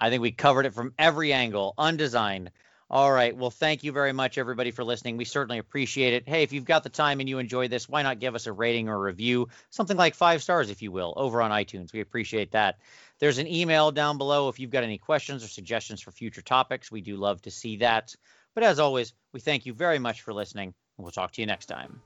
I 0.00 0.10
think 0.10 0.22
we 0.22 0.30
covered 0.30 0.66
it 0.66 0.74
from 0.74 0.92
every 0.98 1.32
angle, 1.32 1.74
undesigned. 1.78 2.50
All 2.90 3.12
right. 3.12 3.36
Well, 3.36 3.50
thank 3.50 3.84
you 3.84 3.92
very 3.92 4.12
much, 4.12 4.38
everybody, 4.38 4.70
for 4.70 4.82
listening. 4.82 5.18
We 5.18 5.26
certainly 5.26 5.58
appreciate 5.58 6.14
it. 6.14 6.26
Hey, 6.26 6.42
if 6.42 6.52
you've 6.52 6.64
got 6.64 6.84
the 6.84 6.88
time 6.88 7.20
and 7.20 7.28
you 7.28 7.38
enjoyed 7.38 7.70
this, 7.70 7.86
why 7.86 8.02
not 8.02 8.18
give 8.18 8.34
us 8.34 8.46
a 8.46 8.52
rating 8.52 8.88
or 8.88 8.94
a 8.94 8.98
review? 8.98 9.48
Something 9.68 9.98
like 9.98 10.14
five 10.14 10.42
stars, 10.42 10.70
if 10.70 10.80
you 10.80 10.90
will, 10.90 11.12
over 11.16 11.42
on 11.42 11.50
iTunes. 11.50 11.92
We 11.92 12.00
appreciate 12.00 12.52
that. 12.52 12.78
There's 13.20 13.38
an 13.38 13.46
email 13.46 13.90
down 13.90 14.18
below 14.18 14.48
if 14.48 14.60
you've 14.60 14.70
got 14.70 14.84
any 14.84 14.98
questions 14.98 15.44
or 15.44 15.48
suggestions 15.48 16.00
for 16.00 16.12
future 16.12 16.42
topics. 16.42 16.92
We 16.92 17.00
do 17.00 17.16
love 17.16 17.42
to 17.42 17.50
see 17.50 17.76
that. 17.78 18.14
But 18.54 18.64
as 18.64 18.78
always, 18.78 19.12
we 19.32 19.40
thank 19.40 19.66
you 19.66 19.72
very 19.72 19.98
much 19.98 20.22
for 20.22 20.32
listening, 20.32 20.74
and 20.96 21.04
we'll 21.04 21.12
talk 21.12 21.32
to 21.32 21.40
you 21.42 21.46
next 21.46 21.66
time. 21.66 22.00